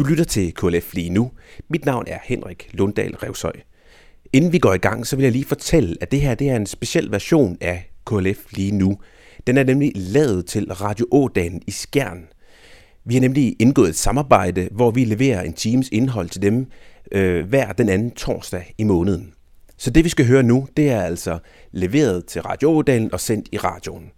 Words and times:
Du 0.00 0.04
lytter 0.04 0.24
til 0.24 0.54
KLF 0.54 0.94
lige 0.94 1.10
nu. 1.10 1.30
Mit 1.68 1.84
navn 1.84 2.04
er 2.08 2.18
Henrik 2.22 2.70
Lunddal 2.72 3.14
Revsøj. 3.14 3.52
Inden 4.32 4.52
vi 4.52 4.58
går 4.58 4.74
i 4.74 4.78
gang, 4.78 5.06
så 5.06 5.16
vil 5.16 5.22
jeg 5.22 5.32
lige 5.32 5.44
fortælle, 5.44 5.96
at 6.00 6.10
det 6.10 6.20
her 6.20 6.34
det 6.34 6.50
er 6.50 6.56
en 6.56 6.66
speciel 6.66 7.10
version 7.10 7.56
af 7.60 7.90
KLF 8.06 8.38
lige 8.50 8.72
nu. 8.72 8.98
Den 9.46 9.56
er 9.56 9.64
nemlig 9.64 9.92
lavet 9.94 10.46
til 10.46 10.72
Radio 10.72 11.06
Ådagen 11.12 11.62
i 11.66 11.70
Skjern. 11.70 12.24
Vi 13.04 13.14
har 13.14 13.20
nemlig 13.20 13.56
indgået 13.58 13.88
et 13.88 13.96
samarbejde, 13.96 14.68
hvor 14.72 14.90
vi 14.90 15.04
leverer 15.04 15.42
en 15.42 15.52
times 15.52 15.88
indhold 15.92 16.28
til 16.28 16.42
dem 16.42 16.66
øh, 17.12 17.48
hver 17.48 17.72
den 17.72 17.88
anden 17.88 18.10
torsdag 18.10 18.74
i 18.78 18.84
måneden. 18.84 19.32
Så 19.76 19.90
det 19.90 20.04
vi 20.04 20.08
skal 20.08 20.26
høre 20.26 20.42
nu, 20.42 20.68
det 20.76 20.90
er 20.90 21.02
altså 21.02 21.38
leveret 21.72 22.24
til 22.24 22.42
Radio 22.42 22.70
Ådalen 22.70 23.12
og 23.12 23.20
sendt 23.20 23.48
i 23.52 23.58
radioen. 23.58 24.10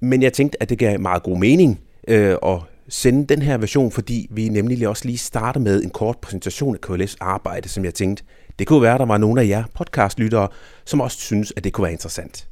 Men 0.00 0.22
jeg 0.22 0.32
tænkte, 0.32 0.62
at 0.62 0.68
det 0.68 0.78
gav 0.78 1.00
meget 1.00 1.22
god 1.22 1.38
mening 1.38 1.80
øh, 2.08 2.36
at 2.46 2.60
sende 2.88 3.26
den 3.26 3.42
her 3.42 3.56
version, 3.56 3.92
fordi 3.92 4.26
vi 4.30 4.48
nemlig 4.48 4.88
også 4.88 5.04
lige 5.04 5.18
starter 5.18 5.60
med 5.60 5.82
en 5.82 5.90
kort 5.90 6.18
præsentation 6.18 6.74
af 6.74 6.80
KLS 6.80 7.16
arbejde, 7.20 7.68
som 7.68 7.84
jeg 7.84 7.94
tænkte, 7.94 8.24
det 8.58 8.66
kunne 8.66 8.82
være, 8.82 8.94
at 8.94 9.00
der 9.00 9.06
var 9.06 9.18
nogle 9.18 9.42
af 9.42 9.46
jer 9.46 9.64
podcastlyttere, 9.74 10.48
som 10.84 11.00
også 11.00 11.18
synes, 11.18 11.52
at 11.56 11.64
det 11.64 11.72
kunne 11.72 11.82
være 11.82 11.92
interessant. 11.92 12.48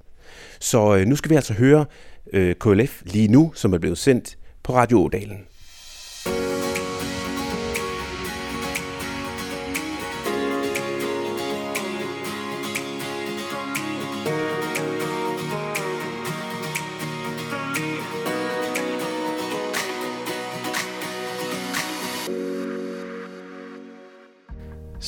Så 0.60 0.96
øh, 0.96 1.06
nu 1.06 1.16
skal 1.16 1.30
vi 1.30 1.34
altså 1.34 1.54
høre 1.54 1.84
øh, 2.32 2.54
KLF 2.54 3.02
lige 3.04 3.28
nu, 3.28 3.52
som 3.54 3.72
er 3.72 3.78
blevet 3.78 3.98
sendt 3.98 4.38
på 4.62 4.74
Radio 4.74 5.04
Ådalen. 5.04 5.38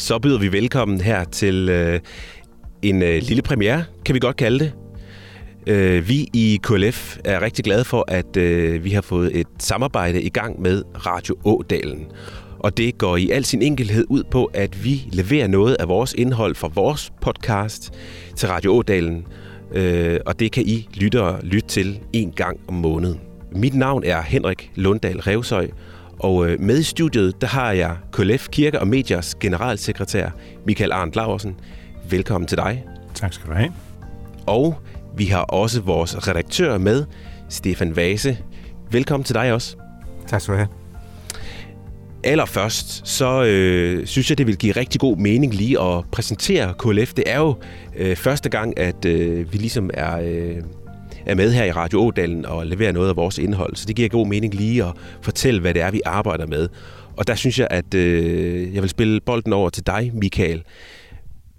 Så 0.08 0.18
byder 0.18 0.38
vi 0.38 0.52
velkommen 0.52 1.00
her 1.00 1.24
til 1.24 1.68
øh, 1.68 2.00
en 2.82 3.02
øh, 3.02 3.22
lille 3.22 3.42
premiere, 3.42 3.84
kan 4.04 4.14
vi 4.14 4.20
godt 4.20 4.36
kalde 4.36 4.58
det. 4.58 4.72
Øh, 5.66 6.08
vi 6.08 6.28
i 6.32 6.60
KLF 6.62 7.16
er 7.24 7.42
rigtig 7.42 7.64
glade 7.64 7.84
for, 7.84 8.04
at 8.08 8.36
øh, 8.36 8.84
vi 8.84 8.90
har 8.90 9.00
fået 9.00 9.36
et 9.40 9.46
samarbejde 9.58 10.22
i 10.22 10.28
gang 10.28 10.62
med 10.62 10.82
Radio 11.06 11.36
Ådalen. 11.44 12.06
Og 12.58 12.76
det 12.76 12.98
går 12.98 13.16
i 13.16 13.30
al 13.30 13.44
sin 13.44 13.62
enkelhed 13.62 14.06
ud 14.08 14.22
på, 14.30 14.44
at 14.44 14.84
vi 14.84 15.02
leverer 15.12 15.46
noget 15.46 15.76
af 15.80 15.88
vores 15.88 16.14
indhold 16.18 16.54
fra 16.54 16.70
vores 16.74 17.12
podcast 17.20 17.92
til 18.36 18.48
Radio 18.48 18.72
Ådalen. 18.72 19.26
Øh, 19.72 20.20
og 20.26 20.40
det 20.40 20.52
kan 20.52 20.62
I 20.66 20.88
lyttere 20.94 21.44
lytte 21.44 21.68
til 21.68 22.00
en 22.12 22.32
gang 22.32 22.60
om 22.68 22.74
måneden. 22.74 23.20
Mit 23.52 23.74
navn 23.74 24.04
er 24.04 24.22
Henrik 24.22 24.70
Lunddal 24.74 25.20
Revsøj, 25.20 25.68
og 26.18 26.48
øh, 26.48 26.60
med 26.60 26.78
i 26.78 26.82
studiet, 26.82 27.40
der 27.40 27.46
har 27.46 27.72
jeg 27.72 27.96
KLF 28.12 28.48
Kirke 28.48 28.80
og 28.80 28.88
Mediers 28.88 29.34
generalsekretær 29.34 30.30
Michael 30.66 30.92
Arndt 30.92 31.16
Laversen. 31.16 31.60
Velkommen 32.10 32.48
til 32.48 32.58
dig. 32.58 32.84
Tak 33.14 33.32
skal 33.32 33.50
du 33.50 33.54
have. 33.54 33.72
Og 34.46 34.78
vi 35.16 35.24
har 35.24 35.40
også 35.40 35.80
vores 35.80 36.28
redaktør 36.28 36.78
med, 36.78 37.04
Stefan 37.48 37.96
Vase. 37.96 38.38
Velkommen 38.90 39.24
til 39.24 39.34
dig 39.34 39.52
også. 39.52 39.76
Tak 40.26 40.40
skal 40.40 40.52
du 40.52 40.56
have. 40.56 40.68
Allerførst, 42.24 43.08
så 43.08 43.44
øh, 43.44 44.06
synes 44.06 44.30
jeg, 44.30 44.38
det 44.38 44.46
vil 44.46 44.56
give 44.56 44.72
rigtig 44.72 45.00
god 45.00 45.16
mening 45.16 45.54
lige 45.54 45.80
at 45.80 46.04
præsentere 46.12 46.74
KLF. 46.78 47.14
Det 47.14 47.24
er 47.26 47.38
jo 47.38 47.54
øh, 47.96 48.16
første 48.16 48.48
gang, 48.48 48.78
at 48.78 49.04
øh, 49.04 49.52
vi 49.52 49.58
ligesom 49.58 49.90
er... 49.94 50.18
Øh, 50.20 50.56
er 51.28 51.34
med 51.34 51.52
her 51.52 51.64
i 51.64 51.72
Radio 51.72 52.00
Ådalen 52.00 52.46
og 52.46 52.66
leverer 52.66 52.92
noget 52.92 53.08
af 53.08 53.16
vores 53.16 53.38
indhold. 53.38 53.76
Så 53.76 53.86
det 53.86 53.96
giver 53.96 54.08
god 54.08 54.26
mening 54.26 54.54
lige 54.54 54.84
at 54.84 54.92
fortælle, 55.22 55.60
hvad 55.60 55.74
det 55.74 55.82
er, 55.82 55.90
vi 55.90 56.00
arbejder 56.04 56.46
med. 56.46 56.68
Og 57.16 57.26
der 57.26 57.34
synes 57.34 57.58
jeg, 57.58 57.68
at 57.70 57.94
øh, 57.94 58.74
jeg 58.74 58.82
vil 58.82 58.90
spille 58.90 59.20
bolden 59.20 59.52
over 59.52 59.70
til 59.70 59.86
dig, 59.86 60.10
Michael. 60.14 60.62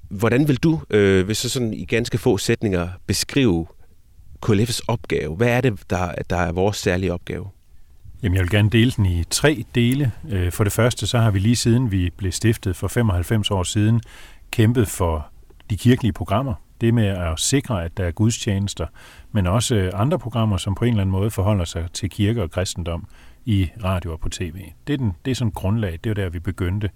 Hvordan 0.09 0.47
vil 0.47 0.57
du, 0.57 0.81
øh, 0.89 1.25
hvis 1.25 1.37
så 1.37 1.49
sådan 1.49 1.73
i 1.73 1.85
ganske 1.85 2.17
få 2.17 2.37
sætninger, 2.37 2.87
beskrive 3.07 3.67
KLF's 4.45 4.79
opgave? 4.87 5.35
Hvad 5.35 5.47
er 5.47 5.61
det, 5.61 5.79
der, 5.89 6.11
der 6.29 6.37
er 6.37 6.51
vores 6.51 6.77
særlige 6.77 7.13
opgave? 7.13 7.45
Jamen, 8.23 8.35
jeg 8.35 8.43
vil 8.43 8.51
gerne 8.51 8.69
dele 8.69 8.91
den 8.91 9.05
i 9.05 9.23
tre 9.29 9.65
dele. 9.75 10.11
Øh, 10.29 10.51
for 10.51 10.63
det 10.63 10.73
første, 10.73 11.07
så 11.07 11.19
har 11.19 11.31
vi 11.31 11.39
lige 11.39 11.55
siden 11.55 11.91
vi 11.91 12.09
blev 12.17 12.31
stiftet 12.31 12.75
for 12.75 12.87
95 12.87 13.51
år 13.51 13.63
siden, 13.63 14.01
kæmpet 14.51 14.87
for 14.87 15.27
de 15.69 15.77
kirkelige 15.77 16.13
programmer. 16.13 16.53
Det 16.81 16.93
med 16.93 17.07
at 17.07 17.39
sikre, 17.39 17.85
at 17.85 17.97
der 17.97 18.03
er 18.03 18.11
gudstjenester, 18.11 18.85
men 19.31 19.47
også 19.47 19.75
øh, 19.75 19.91
andre 19.93 20.19
programmer, 20.19 20.57
som 20.57 20.75
på 20.75 20.85
en 20.85 20.89
eller 20.89 21.01
anden 21.01 21.11
måde 21.11 21.31
forholder 21.31 21.65
sig 21.65 21.87
til 21.93 22.09
kirke 22.09 22.43
og 22.43 22.51
kristendom 22.51 23.07
i 23.45 23.69
radio 23.83 24.11
og 24.11 24.19
på 24.19 24.29
tv. 24.29 24.55
Det 24.87 24.93
er, 24.93 24.97
den, 24.97 25.15
det 25.25 25.31
er 25.31 25.35
sådan 25.35 25.51
grundlag, 25.51 25.99
det 26.03 26.09
er 26.09 26.13
der, 26.13 26.29
vi 26.29 26.39
begyndte. 26.39 26.89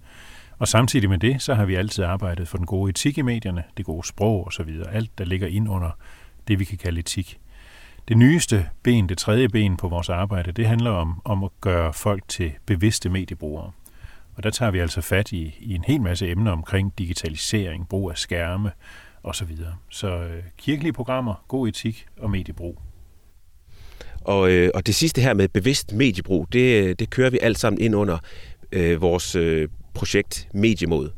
Og 0.58 0.68
samtidig 0.68 1.08
med 1.08 1.18
det, 1.18 1.42
så 1.42 1.54
har 1.54 1.64
vi 1.64 1.74
altid 1.74 2.04
arbejdet 2.04 2.48
for 2.48 2.56
den 2.56 2.66
gode 2.66 2.90
etik 2.90 3.18
i 3.18 3.22
medierne, 3.22 3.64
det 3.76 3.84
gode 3.84 4.06
sprog 4.06 4.46
osv., 4.46 4.82
alt 4.92 5.18
der 5.18 5.24
ligger 5.24 5.46
ind 5.48 5.68
under 5.68 5.90
det, 6.48 6.58
vi 6.58 6.64
kan 6.64 6.78
kalde 6.78 7.00
etik. 7.00 7.38
Det 8.08 8.16
nyeste 8.16 8.68
ben, 8.82 9.08
det 9.08 9.18
tredje 9.18 9.48
ben 9.48 9.76
på 9.76 9.88
vores 9.88 10.08
arbejde, 10.08 10.52
det 10.52 10.66
handler 10.66 10.90
om, 10.90 11.22
om 11.24 11.44
at 11.44 11.50
gøre 11.60 11.92
folk 11.92 12.22
til 12.28 12.52
bevidste 12.66 13.08
mediebrugere. 13.08 13.70
Og 14.36 14.42
der 14.42 14.50
tager 14.50 14.70
vi 14.70 14.78
altså 14.78 15.00
fat 15.00 15.32
i, 15.32 15.56
i 15.60 15.74
en 15.74 15.84
hel 15.86 16.00
masse 16.00 16.30
emner 16.30 16.52
omkring 16.52 16.98
digitalisering, 16.98 17.88
brug 17.88 18.10
af 18.10 18.18
skærme, 18.18 18.70
og 19.24 19.34
så 19.34 19.44
videre. 19.44 19.74
Så 19.90 20.08
øh, 20.08 20.42
kirkelige 20.58 20.92
programmer, 20.92 21.44
god 21.48 21.68
etik 21.68 22.06
og 22.18 22.30
mediebrug. 22.30 22.78
Og, 24.20 24.50
øh, 24.50 24.70
og 24.74 24.86
det 24.86 24.94
sidste 24.94 25.20
her 25.20 25.34
med 25.34 25.48
bevidst 25.48 25.92
mediebrug, 25.92 26.48
det, 26.52 26.84
øh, 26.84 26.94
det 26.98 27.10
kører 27.10 27.30
vi 27.30 27.38
alt 27.42 27.58
sammen 27.58 27.80
ind 27.80 27.94
under 27.94 28.18
øh, 28.72 29.00
vores 29.00 29.34
øh, 29.34 29.68
projekt 29.94 30.48
Mediemod. 30.54 31.10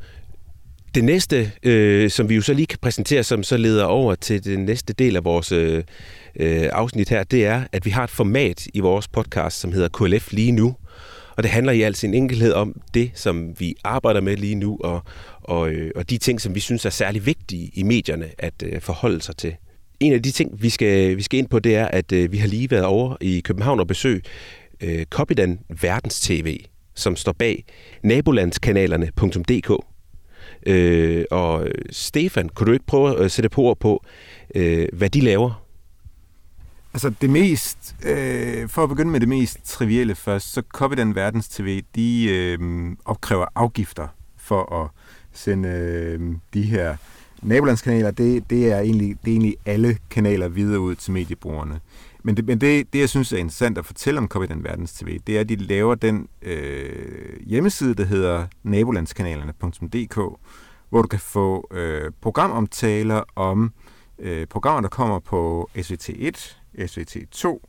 Det 0.95 1.03
næste, 1.03 1.51
øh, 1.63 2.09
som 2.09 2.29
vi 2.29 2.35
jo 2.35 2.41
så 2.41 2.53
lige 2.53 2.65
kan 2.65 2.79
præsentere, 2.81 3.23
som 3.23 3.43
så 3.43 3.57
leder 3.57 3.83
over 3.83 4.15
til 4.15 4.43
den 4.43 4.65
næste 4.65 4.93
del 4.93 5.15
af 5.15 5.25
vores 5.25 5.51
øh, 5.51 5.83
øh 6.35 6.69
afsnit 6.73 7.09
her, 7.09 7.23
det 7.23 7.45
er, 7.45 7.63
at 7.71 7.85
vi 7.85 7.89
har 7.89 8.03
et 8.03 8.09
format 8.09 8.67
i 8.73 8.79
vores 8.79 9.07
podcast, 9.07 9.59
som 9.59 9.71
hedder 9.71 9.87
KLF 9.87 10.31
lige 10.31 10.51
nu. 10.51 10.75
Og 11.37 11.43
det 11.43 11.51
handler 11.51 11.73
i 11.73 11.81
al 11.81 11.95
sin 11.95 12.13
enkelhed 12.13 12.53
om 12.53 12.81
det, 12.93 13.11
som 13.13 13.59
vi 13.59 13.75
arbejder 13.83 14.21
med 14.21 14.37
lige 14.37 14.55
nu, 14.55 14.77
og, 14.83 15.01
og, 15.41 15.69
øh, 15.69 15.91
og 15.95 16.09
de 16.09 16.17
ting, 16.17 16.41
som 16.41 16.55
vi 16.55 16.59
synes 16.59 16.85
er 16.85 16.89
særlig 16.89 17.25
vigtige 17.25 17.71
i 17.73 17.83
medierne 17.83 18.29
at 18.37 18.53
øh, 18.63 18.81
forholde 18.81 19.21
sig 19.21 19.37
til. 19.37 19.55
En 19.99 20.13
af 20.13 20.23
de 20.23 20.31
ting, 20.31 20.61
vi 20.61 20.69
skal, 20.69 21.17
vi 21.17 21.21
skal 21.21 21.39
ind 21.39 21.47
på, 21.47 21.59
det 21.59 21.75
er, 21.75 21.85
at 21.85 22.11
øh, 22.11 22.31
vi 22.31 22.37
har 22.37 22.47
lige 22.47 22.71
været 22.71 22.85
over 22.85 23.15
i 23.21 23.39
København 23.39 23.79
og 23.79 23.87
besøg 23.87 24.23
øh, 24.81 25.05
Copydan 25.05 25.59
Verdens 25.81 26.19
TV, 26.21 26.59
som 26.95 27.15
står 27.15 27.31
bag 27.31 27.65
nabolandskanalerne.dk. 28.03 29.71
Øh, 30.65 31.25
og 31.31 31.67
Stefan, 31.91 32.49
kunne 32.49 32.67
du 32.67 32.73
ikke 32.73 32.85
prøve 32.85 33.17
at 33.17 33.23
øh, 33.23 33.29
sætte 33.29 33.49
på 33.49 33.61
ord 33.61 33.79
på, 33.79 34.03
øh, 34.55 34.87
hvad 34.93 35.09
de 35.09 35.21
laver? 35.21 35.66
Altså 36.97 37.09
det 37.21 37.29
mest, 37.29 37.95
øh, 38.05 38.69
for 38.69 38.83
at 38.83 38.89
begynde 38.89 39.11
med 39.11 39.19
det 39.19 39.29
mest 39.29 39.57
trivielle 39.65 40.15
først, 40.15 40.53
så 40.53 40.61
Copydan 40.69 41.15
Verdens 41.15 41.47
TV, 41.47 41.83
de 41.95 42.29
øh, 42.29 42.89
opkræver 43.05 43.45
afgifter 43.55 44.07
for 44.37 44.83
at 44.83 44.89
sende 45.33 45.69
øh, 45.69 46.21
de 46.53 46.61
her 46.61 46.95
nabolandskanaler, 47.41 48.11
det, 48.11 48.49
det, 48.49 48.71
er 48.71 48.79
egentlig, 48.79 49.17
det 49.25 49.31
er 49.31 49.35
egentlig 49.35 49.55
alle 49.65 49.97
kanaler 50.09 50.47
videre 50.47 50.79
ud 50.79 50.95
til 50.95 51.11
mediebrugerne. 51.11 51.79
Men, 52.23 52.37
det, 52.37 52.45
men 52.45 52.61
det, 52.61 52.93
det, 52.93 52.99
jeg 52.99 53.09
synes 53.09 53.33
er 53.33 53.37
interessant 53.37 53.77
at 53.77 53.85
fortælle 53.85 54.17
om 54.17 54.27
Copydan 54.27 54.63
Verdens 54.63 54.93
TV, 54.93 55.19
det 55.27 55.35
er, 55.37 55.39
at 55.39 55.49
de 55.49 55.55
laver 55.55 55.95
den 55.95 56.27
øh, 56.41 57.39
hjemmeside, 57.45 57.93
der 57.93 58.05
hedder 58.05 58.47
nabolandskanalerne.dk, 58.63 60.15
hvor 60.89 61.01
du 61.01 61.07
kan 61.07 61.19
få 61.19 61.67
øh, 61.71 62.11
programomtaler 62.21 63.23
om 63.35 63.73
øh, 64.19 64.47
programmer, 64.47 64.81
der 64.81 64.89
kommer 64.89 65.19
på 65.19 65.69
SVT1, 65.75 66.57
SVT2, 66.79 67.59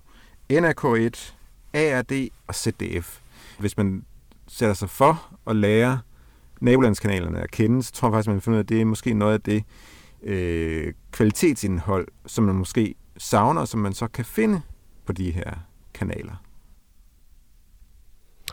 NRK1, 0.52 1.32
ARD 1.74 2.28
og 2.46 2.54
ZDF. 2.54 3.19
Hvis 3.58 3.76
man 3.76 4.04
sætter 4.48 4.74
sig 4.74 4.91
for 4.91 5.36
at 5.46 5.56
lære 5.56 6.00
nabolandskanalerne 6.60 7.41
at 7.41 7.50
kende, 7.50 7.83
så 7.83 7.92
tror 7.92 8.09
jeg 8.09 8.12
faktisk, 8.12 8.28
man 8.28 8.41
finder 8.41 8.56
ud 8.56 8.59
af, 8.59 8.62
at 8.62 8.68
det 8.68 8.80
er 8.80 8.84
måske 8.84 9.15
noget 9.15 9.34
af 9.34 9.41
det 9.41 9.65
øh, 10.22 10.92
kvalitetsindhold, 11.12 12.09
som 12.27 12.44
man 12.44 12.54
måske 12.54 12.94
savner, 13.18 13.65
som 13.65 13.80
man 13.80 13.92
så 13.92 14.09
kan 14.09 14.24
finde 14.24 14.60
på 15.06 15.12
de 15.12 15.30
her 15.30 15.53
kanaler. 15.94 16.42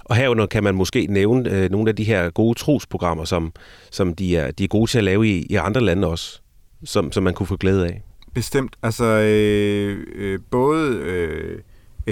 Og 0.05 0.15
herunder 0.15 0.45
kan 0.45 0.63
man 0.63 0.75
måske 0.75 1.07
nævne 1.09 1.49
øh, 1.49 1.71
nogle 1.71 1.89
af 1.89 1.95
de 1.95 2.03
her 2.03 2.29
gode 2.29 2.59
trosprogrammer, 2.59 3.25
som, 3.25 3.53
som 3.91 4.15
de, 4.15 4.37
er, 4.37 4.51
de 4.51 4.63
er 4.63 4.67
gode 4.67 4.91
til 4.91 4.97
at 4.97 5.03
lave 5.03 5.27
i, 5.27 5.45
i 5.49 5.55
andre 5.55 5.81
lande 5.81 6.07
også, 6.07 6.41
som, 6.83 7.11
som 7.11 7.23
man 7.23 7.33
kunne 7.33 7.47
få 7.47 7.57
glæde 7.57 7.87
af. 7.87 8.01
Bestemt. 8.35 8.75
Altså, 8.83 9.05
øh, 9.05 10.07
øh, 10.15 10.39
både 10.51 10.97
øh, 10.97 11.61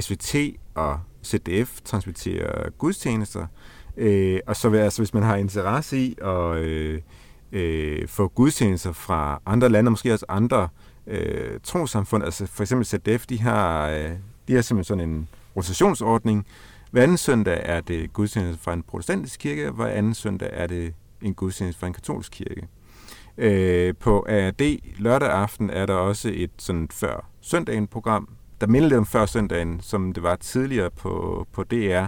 SVT 0.01 0.35
og 0.75 0.99
CDF 1.25 1.81
transmitterer 1.81 2.69
gudstjenester, 2.69 3.47
øh, 3.97 4.39
og 4.47 4.55
så 4.55 4.73
altså, 4.73 5.01
hvis 5.01 5.13
man 5.13 5.23
har 5.23 5.35
interesse 5.35 5.97
i 5.97 6.15
at 6.21 6.55
øh, 6.55 7.01
øh, 7.51 8.07
få 8.07 8.27
gudstjenester 8.27 8.91
fra 8.91 9.41
andre 9.45 9.69
lande, 9.69 9.87
og 9.87 9.91
måske 9.91 10.13
også 10.13 10.25
andre 10.29 10.69
øh, 11.07 11.59
trosamfund, 11.63 12.23
altså 12.23 12.45
for 12.45 12.63
eksempel 12.63 12.85
CDF, 12.85 13.25
de 13.25 13.41
har, 13.41 13.89
øh, 13.89 14.11
de 14.47 14.53
har 14.53 14.61
simpelthen 14.61 14.83
sådan 14.83 15.09
en 15.09 15.27
rotationsordning, 15.55 16.45
Hver 16.91 17.03
anden 17.03 17.17
søndag 17.17 17.61
er 17.63 17.81
det 17.81 18.13
gudstjeneste 18.13 18.63
fra 18.63 18.73
en 18.73 18.83
protestantisk 18.83 19.39
kirke, 19.39 19.67
og 19.67 19.73
hver 19.73 19.87
anden 19.87 20.13
søndag 20.13 20.49
er 20.53 20.67
det 20.67 20.93
en 21.21 21.33
gudstjeneste 21.33 21.79
fra 21.79 21.87
en 21.87 21.93
katolsk 21.93 22.31
kirke. 22.31 22.67
Øh, 23.37 23.93
på 23.99 24.25
ARD 24.29 24.79
lørdag 24.97 25.29
aften 25.31 25.69
er 25.69 25.85
der 25.85 25.93
også 25.93 26.31
et 26.33 26.51
sådan 26.57 26.87
før 26.91 27.29
søndagen 27.41 27.87
program, 27.87 28.29
der 28.61 28.67
minder 28.67 28.89
lidt 28.89 28.97
om 28.97 29.05
før 29.05 29.25
søndagen, 29.25 29.81
som 29.81 30.13
det 30.13 30.23
var 30.23 30.35
tidligere 30.35 30.91
på, 30.91 31.47
på 31.51 31.63
DR. 31.63 32.05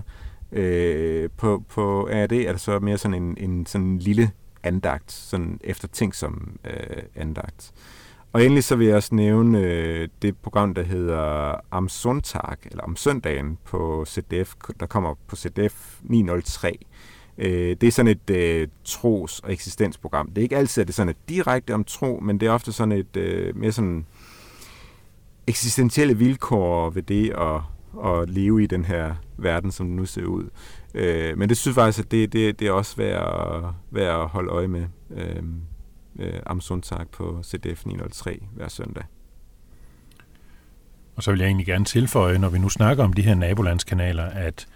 Øh, 0.52 1.30
på, 1.38 1.64
på 1.70 2.10
ARD 2.12 2.32
er 2.32 2.52
det 2.52 2.62
så 2.62 2.80
mere 2.80 2.98
sådan 2.98 3.24
en, 3.24 3.38
en 3.38 3.66
sådan 3.66 3.98
lille 3.98 4.32
andagt, 4.64 5.12
sådan 5.12 5.60
eftertænksom 5.64 6.60
øh, 6.66 7.04
andagt. 7.16 7.74
Og 8.34 8.44
endelig 8.44 8.64
så 8.64 8.76
vil 8.76 8.88
jeg 8.88 8.96
også 8.96 9.16
nævne 9.16 9.60
øh, 9.60 10.08
det 10.22 10.38
program, 10.38 10.74
der 10.74 10.84
hedder 10.84 11.56
Am 11.72 11.90
Sonntag, 11.90 12.58
eller 12.66 12.84
om 12.84 12.96
søndagen 12.96 13.58
på 13.64 14.06
ZDF, 14.08 14.54
der 14.80 14.86
kommer 14.86 15.16
på 15.28 15.36
ZDF 15.36 16.00
903. 16.02 16.78
Øh, 17.38 17.76
det 17.82 17.84
er 17.84 17.92
sådan 17.92 18.12
et 18.12 18.30
øh, 18.30 18.68
tros- 18.84 19.40
og 19.40 19.54
eksistensprogram. 19.54 20.28
Det 20.28 20.38
er 20.38 20.44
ikke 20.44 20.58
altid, 20.58 20.82
at 20.82 20.88
det 20.88 20.94
er 20.94 20.96
sådan 20.96 21.10
et 21.10 21.30
direkte 21.30 21.74
om 21.74 21.84
tro, 21.84 22.20
men 22.22 22.40
det 22.40 22.48
er 22.48 22.52
ofte 22.52 22.72
sådan 22.72 22.92
et 22.92 23.18
øh, 23.18 23.58
mere 23.58 23.72
sådan 23.72 24.06
eksistentielle 25.48 26.18
vilkår 26.18 26.90
ved 26.90 27.04
det 27.04 27.30
at, 27.30 27.62
at 28.06 28.30
leve 28.30 28.64
i 28.64 28.68
den 28.68 28.86
her 28.86 29.16
verden, 29.38 29.72
som 29.72 29.88
den 29.88 29.96
nu 29.96 30.06
ser 30.06 30.26
ud. 30.26 30.50
Øh, 30.94 31.38
men 31.38 31.50
det 31.50 31.58
synes 31.58 31.76
jeg 31.78 31.84
faktisk, 31.84 32.06
at 32.06 32.12
det, 32.12 32.34
det, 32.34 32.60
det 32.60 32.68
er 32.68 32.72
også 32.72 32.96
værd 32.98 33.56
at, 33.56 33.70
værd 33.92 34.22
at 34.22 34.28
holde 34.28 34.52
øje 34.52 34.68
med. 34.68 34.86
Øh, 35.16 35.44
øh, 36.20 36.40
am 36.46 36.62
Sonntag 36.62 37.10
på 37.12 37.40
CDF 37.44 37.86
903 37.86 38.44
hver 38.56 38.68
søndag. 38.68 39.04
Og 41.16 41.24
så 41.24 41.32
vil 41.32 41.40
jeg 41.40 41.48
egentlig 41.48 41.66
gerne 41.66 41.86
tilføje, 41.86 42.38
når 42.38 42.50
vi 42.50 42.60
nu 42.60 42.70
snakker 42.70 43.04
om 43.04 43.14
de 43.14 43.22
her 43.22 43.36
nabolandskanaler, 43.36 44.24
at 44.24 44.68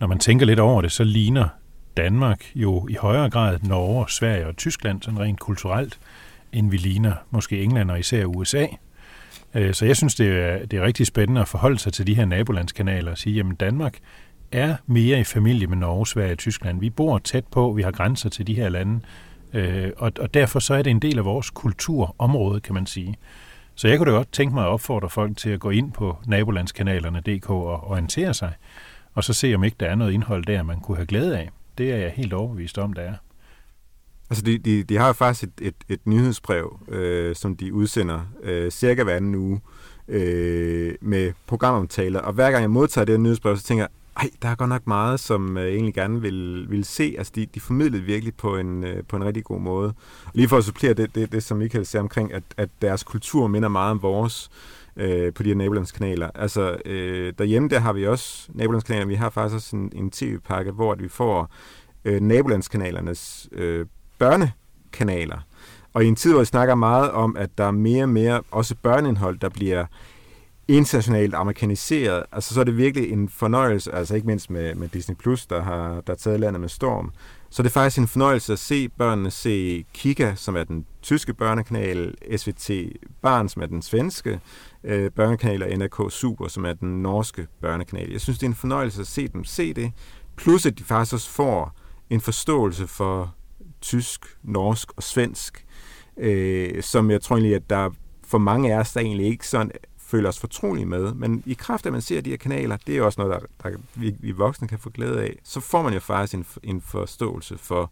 når 0.00 0.06
man 0.06 0.18
tænker 0.18 0.46
lidt 0.46 0.60
over 0.60 0.82
det, 0.82 0.92
så 0.92 1.04
ligner 1.04 1.48
Danmark 1.96 2.44
jo 2.54 2.86
i 2.90 2.94
højere 2.94 3.30
grad 3.30 3.58
Norge, 3.62 4.10
Sverige 4.10 4.46
og 4.46 4.56
Tyskland, 4.56 5.02
sådan 5.02 5.20
rent 5.20 5.40
kulturelt, 5.40 5.98
end 6.52 6.70
vi 6.70 6.76
ligner 6.76 7.12
måske 7.30 7.62
England 7.62 7.90
og 7.90 7.98
især 7.98 8.24
USA. 8.24 8.66
Øh, 9.54 9.74
så 9.74 9.86
jeg 9.86 9.96
synes, 9.96 10.14
det 10.14 10.28
er, 10.28 10.66
det 10.66 10.78
er 10.78 10.82
rigtig 10.82 11.06
spændende 11.06 11.40
at 11.40 11.48
forholde 11.48 11.78
sig 11.78 11.92
til 11.92 12.06
de 12.06 12.14
her 12.14 12.24
nabolandskanaler 12.24 13.10
og 13.10 13.18
sige, 13.18 13.36
jamen 13.36 13.54
Danmark 13.54 13.98
er 14.52 14.76
mere 14.86 15.20
i 15.20 15.24
familie 15.24 15.66
med 15.66 15.76
Norge, 15.76 16.06
Sverige 16.06 16.32
og 16.32 16.38
Tyskland. 16.38 16.80
Vi 16.80 16.90
bor 16.90 17.18
tæt 17.18 17.46
på, 17.46 17.72
vi 17.72 17.82
har 17.82 17.90
grænser 17.90 18.30
til 18.30 18.46
de 18.46 18.54
her 18.54 18.68
lande, 18.68 19.00
øh, 19.52 19.90
og, 19.96 20.12
og 20.20 20.34
derfor 20.34 20.58
så 20.58 20.74
er 20.74 20.82
det 20.82 20.90
en 20.90 21.02
del 21.02 21.18
af 21.18 21.24
vores 21.24 21.50
kulturområde, 21.50 22.60
kan 22.60 22.74
man 22.74 22.86
sige. 22.86 23.16
Så 23.74 23.88
jeg 23.88 23.98
kunne 23.98 24.10
da 24.10 24.16
godt 24.16 24.32
tænke 24.32 24.54
mig 24.54 24.64
at 24.64 24.68
opfordre 24.68 25.10
folk 25.10 25.36
til 25.36 25.50
at 25.50 25.60
gå 25.60 25.70
ind 25.70 25.92
på 25.92 26.16
nabolandskanalerne.dk 26.26 27.50
og 27.50 27.84
orientere 27.90 28.34
sig, 28.34 28.52
og 29.14 29.24
så 29.24 29.32
se, 29.32 29.54
om 29.54 29.64
ikke 29.64 29.76
der 29.80 29.86
er 29.86 29.94
noget 29.94 30.12
indhold 30.12 30.44
der, 30.44 30.62
man 30.62 30.80
kunne 30.80 30.96
have 30.96 31.06
glæde 31.06 31.38
af. 31.38 31.50
Det 31.78 31.92
er 31.92 31.96
jeg 31.96 32.10
helt 32.10 32.32
overbevist 32.32 32.78
om, 32.78 32.92
der 32.92 33.02
er. 33.02 33.14
Altså, 34.30 34.44
de, 34.44 34.58
de, 34.58 34.82
de 34.82 34.96
har 34.96 35.12
faktisk 35.12 35.44
et, 35.44 35.52
et, 35.60 35.74
et 35.88 36.00
nyhedsbrev, 36.06 36.80
øh, 36.88 37.36
som 37.36 37.56
de 37.56 37.74
udsender 37.74 38.20
øh, 38.42 38.70
cirka 38.70 39.02
hver 39.02 39.16
anden 39.16 39.34
uge 39.34 39.60
øh, 40.08 40.94
med 41.00 41.32
programomtaler. 41.46 42.20
Og 42.20 42.32
hver 42.32 42.50
gang 42.50 42.62
jeg 42.62 42.70
modtager 42.70 43.04
det 43.04 43.12
her 43.12 43.18
nyhedsbrev, 43.18 43.56
så 43.56 43.62
tænker 43.62 43.84
jeg, 43.84 43.90
ej, 44.16 44.30
der 44.42 44.48
er 44.48 44.54
godt 44.54 44.68
nok 44.68 44.86
meget, 44.86 45.20
som 45.20 45.58
øh, 45.58 45.64
jeg 45.64 45.72
egentlig 45.72 45.94
gerne 45.94 46.20
vil, 46.20 46.66
vil 46.70 46.84
se. 46.84 47.14
Altså, 47.18 47.32
de, 47.36 47.46
de 47.46 47.60
formidlede 47.60 48.02
virkelig 48.02 48.34
på 48.34 48.56
en, 48.56 48.84
øh, 48.84 49.04
på 49.04 49.16
en 49.16 49.24
rigtig 49.24 49.44
god 49.44 49.60
måde. 49.60 49.94
Og 50.24 50.32
lige 50.34 50.48
for 50.48 50.56
at 50.56 50.64
supplere 50.64 50.94
det, 50.94 51.14
det, 51.14 51.32
det 51.32 51.42
som 51.42 51.58
Michael 51.58 51.86
siger 51.86 52.02
omkring, 52.02 52.32
at, 52.32 52.42
at 52.56 52.68
deres 52.82 53.02
kultur 53.02 53.46
minder 53.46 53.68
meget 53.68 53.90
om 53.90 54.02
vores 54.02 54.50
øh, 54.52 54.75
Øh, 54.96 55.32
på 55.32 55.42
de 55.42 55.48
her 55.48 55.56
nabolandskanaler. 55.56 56.30
Altså, 56.34 56.76
øh, 56.84 57.32
derhjemme 57.38 57.68
der 57.68 57.78
har 57.78 57.92
vi 57.92 58.06
også 58.06 58.48
nabolandskanaler. 58.54 59.06
Vi 59.06 59.14
har 59.14 59.30
faktisk 59.30 59.54
også 59.54 59.76
en, 59.76 59.92
en 59.94 60.10
tv-pakke, 60.10 60.72
hvor 60.72 60.94
vi 60.94 61.08
får 61.08 61.50
øh, 62.04 62.20
nabolandskanalernes 62.20 63.48
øh, 63.52 63.86
børnekanaler. 64.18 65.38
Og 65.92 66.04
i 66.04 66.08
en 66.08 66.16
tid, 66.16 66.30
hvor 66.30 66.40
vi 66.40 66.46
snakker 66.46 66.74
meget 66.74 67.10
om, 67.10 67.36
at 67.36 67.58
der 67.58 67.64
er 67.64 67.70
mere 67.70 68.02
og 68.02 68.08
mere 68.08 68.42
også 68.50 68.74
børneindhold, 68.82 69.38
der 69.38 69.48
bliver 69.48 69.86
internationalt 70.68 71.34
amerikaniseret, 71.34 72.22
altså 72.32 72.54
så 72.54 72.60
er 72.60 72.64
det 72.64 72.76
virkelig 72.76 73.12
en 73.12 73.28
fornøjelse, 73.28 73.92
altså 73.92 74.14
ikke 74.14 74.26
mindst 74.26 74.50
med, 74.50 74.74
med 74.74 74.88
Disney 74.88 75.16
Plus, 75.16 75.46
der 75.46 75.62
har 75.62 76.00
der 76.06 76.14
taget 76.14 76.40
landet 76.40 76.60
med 76.60 76.68
storm, 76.68 77.12
så 77.50 77.62
det 77.62 77.68
er 77.68 77.72
faktisk 77.72 77.98
en 77.98 78.08
fornøjelse 78.08 78.52
at 78.52 78.58
se 78.58 78.88
børnene 78.88 79.30
se 79.30 79.84
Kika, 79.94 80.34
som 80.34 80.56
er 80.56 80.64
den 80.64 80.86
tyske 81.02 81.34
børnekanal, 81.34 82.14
SVT 82.36 82.70
Barn, 83.22 83.48
som 83.48 83.62
er 83.62 83.66
den 83.66 83.82
svenske 83.82 84.40
øh, 84.84 85.10
børnekanal, 85.10 85.62
og 85.62 85.78
NRK 85.78 86.12
Super, 86.12 86.48
som 86.48 86.64
er 86.64 86.72
den 86.72 87.02
norske 87.02 87.46
børnekanal. 87.60 88.10
Jeg 88.10 88.20
synes, 88.20 88.38
det 88.38 88.46
er 88.46 88.50
en 88.50 88.54
fornøjelse 88.54 89.00
at 89.00 89.06
se 89.06 89.28
dem 89.28 89.44
se 89.44 89.74
det, 89.74 89.92
plus 90.36 90.66
at 90.66 90.78
de 90.78 90.84
faktisk 90.84 91.14
også 91.14 91.30
får 91.30 91.76
en 92.10 92.20
forståelse 92.20 92.86
for 92.86 93.34
tysk, 93.80 94.20
norsk 94.42 94.92
og 94.96 95.02
svensk, 95.02 95.66
øh, 96.16 96.82
som 96.82 97.10
jeg 97.10 97.22
tror 97.22 97.36
egentlig, 97.36 97.54
at 97.54 97.70
der 97.70 97.90
for 98.24 98.38
mange 98.38 98.74
af 98.74 98.78
os, 98.78 98.92
der 98.92 99.00
egentlig 99.00 99.26
ikke 99.26 99.48
sådan 99.48 99.70
føler 100.06 100.28
os 100.28 100.38
fortrolige 100.38 100.86
med. 100.86 101.14
Men 101.14 101.42
i 101.46 101.54
kraft 101.54 101.86
af, 101.86 101.88
at 101.88 101.92
man 101.92 102.02
ser 102.02 102.20
de 102.20 102.30
her 102.30 102.36
kanaler, 102.36 102.76
det 102.86 102.96
er 102.96 103.02
også 103.02 103.20
noget, 103.20 103.40
der, 103.40 103.70
der 103.70 103.76
vi, 103.94 104.14
vi 104.20 104.30
voksne 104.30 104.68
kan 104.68 104.78
få 104.78 104.90
glæde 104.90 105.22
af, 105.22 105.36
så 105.44 105.60
får 105.60 105.82
man 105.82 105.92
jo 105.94 106.00
faktisk 106.00 106.34
en, 106.34 106.46
en 106.62 106.80
forståelse 106.80 107.58
for 107.58 107.90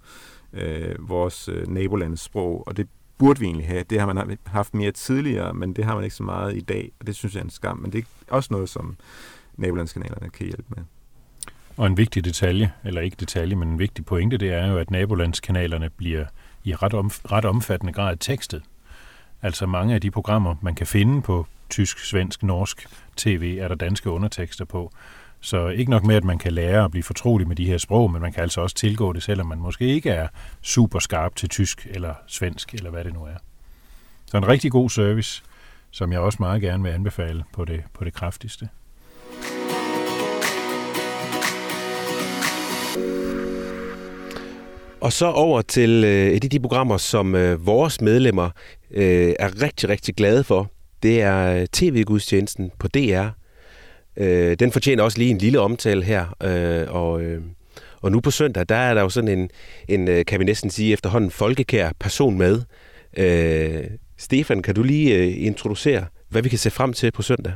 øh, 0.52 1.08
vores 1.08 1.48
øh, 1.48 1.66
nabolandes 1.66 2.20
sprog, 2.20 2.68
og 2.68 2.76
det 2.76 2.88
burde 3.18 3.40
vi 3.40 3.46
egentlig 3.46 3.66
have. 3.66 3.84
Det 3.90 4.00
har 4.00 4.12
man 4.12 4.38
haft 4.46 4.74
mere 4.74 4.92
tidligere, 4.92 5.54
men 5.54 5.72
det 5.72 5.84
har 5.84 5.94
man 5.94 6.04
ikke 6.04 6.16
så 6.16 6.22
meget 6.22 6.56
i 6.56 6.60
dag, 6.60 6.92
og 7.00 7.06
det 7.06 7.14
synes 7.14 7.34
jeg 7.34 7.40
er 7.40 7.44
en 7.44 7.50
skam. 7.50 7.78
Men 7.78 7.92
det 7.92 7.98
er 7.98 8.34
også 8.34 8.48
noget, 8.52 8.68
som 8.68 8.96
nabolandskanalerne 9.56 10.30
kan 10.30 10.46
hjælpe 10.46 10.66
med. 10.68 10.84
Og 11.76 11.86
en 11.86 11.96
vigtig 11.96 12.24
detalje, 12.24 12.72
eller 12.84 13.00
ikke 13.00 13.16
detalje, 13.20 13.56
men 13.56 13.68
en 13.68 13.78
vigtig 13.78 14.04
pointe, 14.04 14.36
det 14.38 14.52
er 14.52 14.66
jo, 14.66 14.78
at 14.78 14.90
nabolandskanalerne 14.90 15.90
bliver 15.90 16.24
i 16.64 16.74
ret, 16.74 16.94
om, 16.94 17.10
ret 17.32 17.44
omfattende 17.44 17.92
grad 17.92 18.16
tekstet. 18.16 18.62
Altså 19.42 19.66
mange 19.66 19.94
af 19.94 20.00
de 20.00 20.10
programmer, 20.10 20.54
man 20.62 20.74
kan 20.74 20.86
finde 20.86 21.22
på 21.22 21.46
tysk, 21.74 21.98
svensk, 21.98 22.42
norsk 22.42 22.86
tv, 23.16 23.58
er 23.60 23.68
der 23.68 23.74
danske 23.74 24.10
undertekster 24.10 24.64
på. 24.64 24.92
Så 25.40 25.68
ikke 25.68 25.90
nok 25.90 26.04
med, 26.04 26.16
at 26.16 26.24
man 26.24 26.38
kan 26.38 26.52
lære 26.52 26.84
at 26.84 26.90
blive 26.90 27.02
fortrolig 27.02 27.48
med 27.48 27.56
de 27.56 27.66
her 27.66 27.78
sprog, 27.78 28.10
men 28.10 28.22
man 28.22 28.32
kan 28.32 28.42
altså 28.42 28.60
også 28.60 28.76
tilgå 28.76 29.12
det, 29.12 29.22
selvom 29.22 29.46
man 29.46 29.58
måske 29.58 29.86
ikke 29.86 30.10
er 30.10 30.28
super 30.62 30.98
skarp 30.98 31.36
til 31.36 31.48
tysk 31.48 31.86
eller 31.90 32.14
svensk, 32.26 32.74
eller 32.74 32.90
hvad 32.90 33.04
det 33.04 33.14
nu 33.14 33.24
er. 33.24 33.36
Så 34.26 34.36
en 34.36 34.48
rigtig 34.48 34.70
god 34.70 34.90
service, 34.90 35.42
som 35.90 36.12
jeg 36.12 36.20
også 36.20 36.36
meget 36.40 36.62
gerne 36.62 36.82
vil 36.82 36.90
anbefale 36.90 37.44
på 37.52 37.64
det, 37.64 37.82
på 37.94 38.04
det 38.04 38.14
kraftigste. 38.14 38.68
Og 45.00 45.12
så 45.12 45.26
over 45.26 45.62
til 45.62 46.04
øh, 46.04 46.30
et 46.30 46.44
af 46.44 46.50
de 46.50 46.60
programmer, 46.60 46.96
som 46.96 47.34
øh, 47.34 47.66
vores 47.66 48.00
medlemmer 48.00 48.50
øh, 48.90 49.34
er 49.38 49.62
rigtig, 49.62 49.88
rigtig 49.88 50.14
glade 50.14 50.44
for. 50.44 50.73
Det 51.04 51.22
er 51.22 51.60
øh, 51.60 51.66
tv-gudstjenesten 51.66 52.70
på 52.78 52.88
DR. 52.88 53.26
Øh, 54.16 54.56
den 54.58 54.72
fortjener 54.72 55.02
også 55.02 55.18
lige 55.18 55.30
en 55.30 55.38
lille 55.38 55.60
omtale 55.60 56.04
her. 56.04 56.26
Øh, 56.42 56.94
og, 56.94 57.22
øh, 57.22 57.42
og 58.00 58.12
nu 58.12 58.20
på 58.20 58.30
søndag, 58.30 58.68
der 58.68 58.76
er 58.76 58.94
der 58.94 59.00
jo 59.00 59.08
sådan 59.08 59.38
en, 59.38 59.50
en 59.88 60.08
øh, 60.08 60.24
kan 60.24 60.40
vi 60.40 60.44
næsten 60.44 60.70
sige 60.70 60.92
efterhånden, 60.92 61.30
folkekær 61.30 61.90
person 62.00 62.38
med. 62.38 62.62
Øh, 63.16 63.84
Stefan, 64.16 64.62
kan 64.62 64.74
du 64.74 64.82
lige 64.82 65.16
øh, 65.16 65.46
introducere, 65.46 66.06
hvad 66.28 66.42
vi 66.42 66.48
kan 66.48 66.58
se 66.58 66.70
frem 66.70 66.92
til 66.92 67.12
på 67.12 67.22
søndag? 67.22 67.52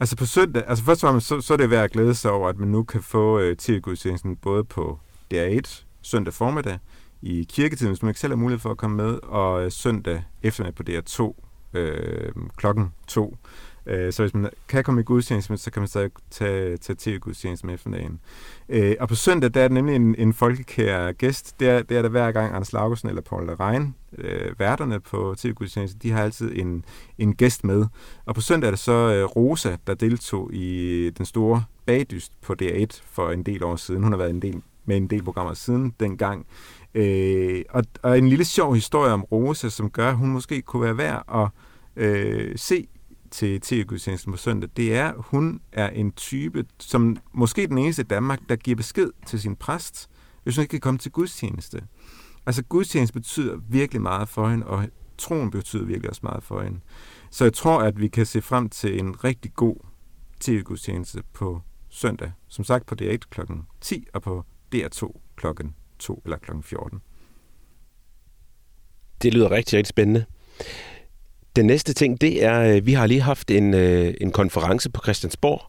Altså 0.00 0.16
på 0.16 0.26
søndag, 0.26 0.62
altså 0.66 0.84
først 0.84 1.04
og 1.04 1.08
fremmest, 1.08 1.26
så, 1.26 1.40
så 1.40 1.52
er 1.52 1.56
det 1.56 1.70
værd 1.70 1.84
at 1.84 1.92
glæde 1.92 2.14
sig 2.14 2.30
over, 2.30 2.48
at 2.48 2.56
man 2.56 2.68
nu 2.68 2.82
kan 2.82 3.02
få 3.02 3.38
øh, 3.38 3.56
tv-gudstjenesten 3.56 4.36
både 4.36 4.64
på 4.64 4.98
DR1 5.34 5.82
søndag 6.02 6.34
formiddag 6.34 6.78
i 7.22 7.46
kirketiden, 7.48 7.90
hvis 7.92 8.02
man 8.02 8.10
ikke 8.10 8.20
selv 8.20 8.32
har 8.32 8.36
mulighed 8.36 8.60
for 8.60 8.70
at 8.70 8.76
komme 8.76 8.96
med, 8.96 9.18
og 9.22 9.64
øh, 9.64 9.72
søndag 9.72 10.22
eftermiddag 10.42 10.74
på 10.74 10.82
DR2 10.88 11.51
øh, 11.74 12.32
klokken 12.56 12.92
2. 13.06 13.36
Øh, 13.86 14.12
så 14.12 14.22
hvis 14.22 14.34
man 14.34 14.50
kan 14.68 14.84
komme 14.84 15.00
i 15.00 15.04
gudstjeneste, 15.04 15.56
så 15.56 15.70
kan 15.70 15.80
man 15.80 15.88
stadig 15.88 16.10
tage, 16.30 16.76
tage 16.76 16.96
til 16.96 17.20
gudstjeneste 17.20 17.66
med 17.66 17.74
eftermiddagen. 17.74 18.20
Øh, 18.68 18.96
og 19.00 19.08
på 19.08 19.14
søndag, 19.14 19.54
der 19.54 19.60
er 19.60 19.68
det 19.68 19.74
nemlig 19.74 19.96
en, 19.96 20.14
en 20.18 20.32
folkekær 20.32 21.12
gæst. 21.12 21.60
Det 21.60 21.68
er, 21.68 21.82
det 21.82 21.96
er 21.96 22.02
der 22.02 22.08
hver 22.08 22.32
gang 22.32 22.54
Anders 22.54 22.72
Laugesen 22.72 23.08
eller 23.08 23.22
Paul 23.22 23.50
Rein, 23.50 23.94
øh, 24.18 24.58
værterne 24.58 25.00
på 25.00 25.34
tv 25.38 25.52
gudstjeneste, 25.52 25.98
de 25.98 26.10
har 26.10 26.22
altid 26.22 26.52
en, 26.54 26.84
en 27.18 27.34
gæst 27.34 27.64
med. 27.64 27.86
Og 28.24 28.34
på 28.34 28.40
søndag 28.40 28.66
er 28.66 28.70
det 28.70 28.80
så 28.80 28.92
øh, 28.92 29.24
Rosa, 29.24 29.76
der 29.86 29.94
deltog 29.94 30.54
i 30.54 31.10
den 31.10 31.26
store 31.26 31.64
bagdyst 31.86 32.32
på 32.40 32.54
DR1 32.62 33.02
for 33.04 33.30
en 33.30 33.42
del 33.42 33.64
år 33.64 33.76
siden. 33.76 34.02
Hun 34.02 34.12
har 34.12 34.18
været 34.18 34.30
en 34.30 34.42
del 34.42 34.62
med 34.84 34.96
en 34.96 35.06
del 35.06 35.22
programmer 35.22 35.54
siden 35.54 35.94
dengang. 36.00 36.46
Øh, 36.94 37.64
og, 37.70 37.84
og 38.02 38.18
en 38.18 38.28
lille 38.28 38.44
sjov 38.44 38.74
historie 38.74 39.12
om 39.12 39.22
Rosa, 39.22 39.68
som 39.68 39.90
gør, 39.90 40.08
at 40.08 40.16
hun 40.16 40.28
måske 40.28 40.62
kunne 40.62 40.82
være 40.82 40.96
værd 40.96 41.24
at 41.34 41.48
øh, 42.04 42.52
se 42.58 42.88
til 43.30 43.60
tv-gudstjenesten 43.60 44.32
på 44.32 44.38
søndag, 44.38 44.70
det 44.76 44.94
er, 44.94 45.08
at 45.08 45.14
hun 45.18 45.60
er 45.72 45.88
en 45.88 46.12
type, 46.12 46.64
som 46.78 47.16
måske 47.32 47.66
den 47.66 47.78
eneste 47.78 48.02
i 48.02 48.04
Danmark, 48.04 48.40
der 48.48 48.56
giver 48.56 48.76
besked 48.76 49.10
til 49.26 49.40
sin 49.40 49.56
præst, 49.56 50.10
hvis 50.42 50.56
hun 50.56 50.62
ikke 50.62 50.70
kan 50.70 50.80
komme 50.80 50.98
til 50.98 51.12
gudstjeneste. 51.12 51.82
Altså 52.46 52.62
gudstjeneste 52.64 53.12
betyder 53.12 53.56
virkelig 53.68 54.02
meget 54.02 54.28
for 54.28 54.48
hende, 54.48 54.66
og 54.66 54.88
troen 55.18 55.50
betyder 55.50 55.84
virkelig 55.84 56.10
også 56.10 56.20
meget 56.24 56.42
for 56.42 56.62
hende. 56.62 56.80
Så 57.30 57.44
jeg 57.44 57.52
tror, 57.52 57.82
at 57.82 58.00
vi 58.00 58.08
kan 58.08 58.26
se 58.26 58.42
frem 58.42 58.68
til 58.68 58.98
en 58.98 59.24
rigtig 59.24 59.54
god 59.54 59.76
tv-gudstjeneste 60.40 61.22
på 61.32 61.60
søndag. 61.88 62.32
Som 62.48 62.64
sagt 62.64 62.86
på 62.86 62.94
DR1 63.02 63.16
kl. 63.30 63.40
10 63.80 64.06
og 64.14 64.22
på 64.22 64.44
DR2 64.74 65.20
klokken 65.36 65.74
2 66.02 66.22
eller 66.24 66.38
kl. 66.38 66.50
14. 66.62 67.00
Det 69.22 69.34
lyder 69.34 69.50
rigtig, 69.50 69.76
rigtig 69.76 69.88
spændende. 69.88 70.24
Den 71.56 71.66
næste 71.66 71.92
ting, 71.92 72.20
det 72.20 72.44
er, 72.44 72.58
at 72.58 72.86
vi 72.86 72.92
har 72.92 73.06
lige 73.06 73.20
haft 73.20 73.50
en, 73.50 73.74
øh, 73.74 74.14
en 74.20 74.30
konference 74.30 74.90
på 74.90 75.00
Christiansborg, 75.04 75.62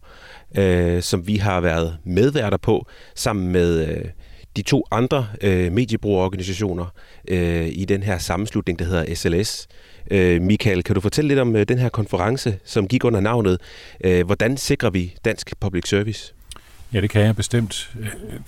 øh, 0.58 1.02
som 1.02 1.28
vi 1.28 1.36
har 1.36 1.62
været 1.62 1.98
medværter 2.04 2.58
på, 2.58 2.88
sammen 3.16 3.52
med 3.52 3.88
øh, 3.88 4.06
de 4.56 4.62
to 4.62 4.84
andre 4.92 5.28
øh, 5.42 5.72
mediebrugerorganisationer 5.72 6.86
øh, 7.28 7.68
i 7.72 7.86
den 7.86 8.04
her 8.04 8.18
sammenslutning, 8.18 8.80
der 8.80 8.86
hedder 8.86 9.16
SLS. 9.16 9.68
Øh, 10.12 10.42
Michael, 10.42 10.84
kan 10.84 10.96
du 10.96 11.02
fortælle 11.02 11.28
lidt 11.28 11.40
om 11.40 11.56
øh, 11.56 11.66
den 11.68 11.78
her 11.78 11.90
konference, 11.90 12.60
som 12.64 12.88
gik 12.88 13.04
under 13.04 13.20
navnet 13.20 13.62
øh, 14.04 14.26
Hvordan 14.26 14.58
sikrer 14.58 14.90
vi 14.90 15.16
dansk 15.26 15.60
public 15.60 15.90
service? 15.90 16.34
Ja, 16.94 17.02
det 17.02 17.10
kan 17.10 17.22
jeg 17.22 17.36
bestemt. 17.36 17.96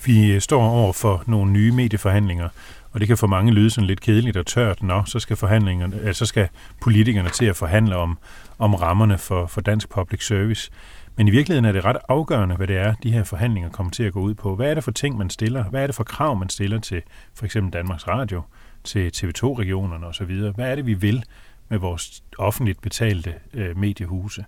Vi 0.06 0.40
står 0.40 0.70
over 0.70 0.94
for 0.94 1.24
nogle 1.28 1.52
nye 1.52 1.72
medieforhandlinger, 1.72 2.50
og 2.92 3.00
det 3.00 3.08
kan 3.08 3.18
for 3.18 3.28
mange 3.28 3.52
lyde 3.52 3.70
sådan 3.70 3.88
lidt 3.88 4.02
kedeligt 4.02 4.38
og 4.38 4.46
tørt. 4.46 4.84
når 4.84 5.04
så 5.06 5.20
skal, 5.20 5.38
forhandlingerne, 5.38 6.14
så 6.14 6.26
skal 6.26 6.48
politikerne 6.82 7.30
til 7.30 7.46
at 7.46 7.56
forhandle 7.56 7.96
om, 7.96 8.18
om 8.60 8.76
rammerne 8.76 9.18
for, 9.18 9.48
for 9.48 9.62
dansk 9.62 9.90
public 9.90 10.28
service. 10.28 10.72
Men 11.16 11.28
i 11.28 11.32
virkeligheden 11.32 11.66
er 11.66 11.72
det 11.72 11.86
ret 11.86 11.98
afgørende, 12.10 12.56
hvad 12.56 12.68
det 12.68 12.78
er, 12.78 12.94
de 13.04 13.12
her 13.12 13.24
forhandlinger 13.24 13.70
kommer 13.70 13.92
til 13.92 14.04
at 14.04 14.14
gå 14.14 14.20
ud 14.20 14.34
på. 14.34 14.56
Hvad 14.56 14.70
er 14.70 14.74
det 14.74 14.84
for 14.84 14.92
ting, 14.92 15.18
man 15.18 15.30
stiller? 15.30 15.64
Hvad 15.64 15.84
er 15.84 15.88
det 15.88 15.96
for 15.96 16.04
krav, 16.04 16.36
man 16.36 16.50
stiller 16.50 16.80
til 16.80 17.02
for 17.34 17.46
eksempel 17.46 17.74
Danmarks 17.74 18.08
Radio, 18.08 18.42
til 18.84 19.12
TV2-regionerne 19.16 20.08
osv.? 20.08 20.52
Hvad 20.56 20.72
er 20.72 20.76
det, 20.76 20.86
vi 20.86 20.94
vil 20.94 21.24
med 21.70 21.78
vores 21.78 22.24
offentligt 22.38 22.82
betalte 22.82 23.34
øh, 23.54 23.78
mediehuse? 23.78 24.46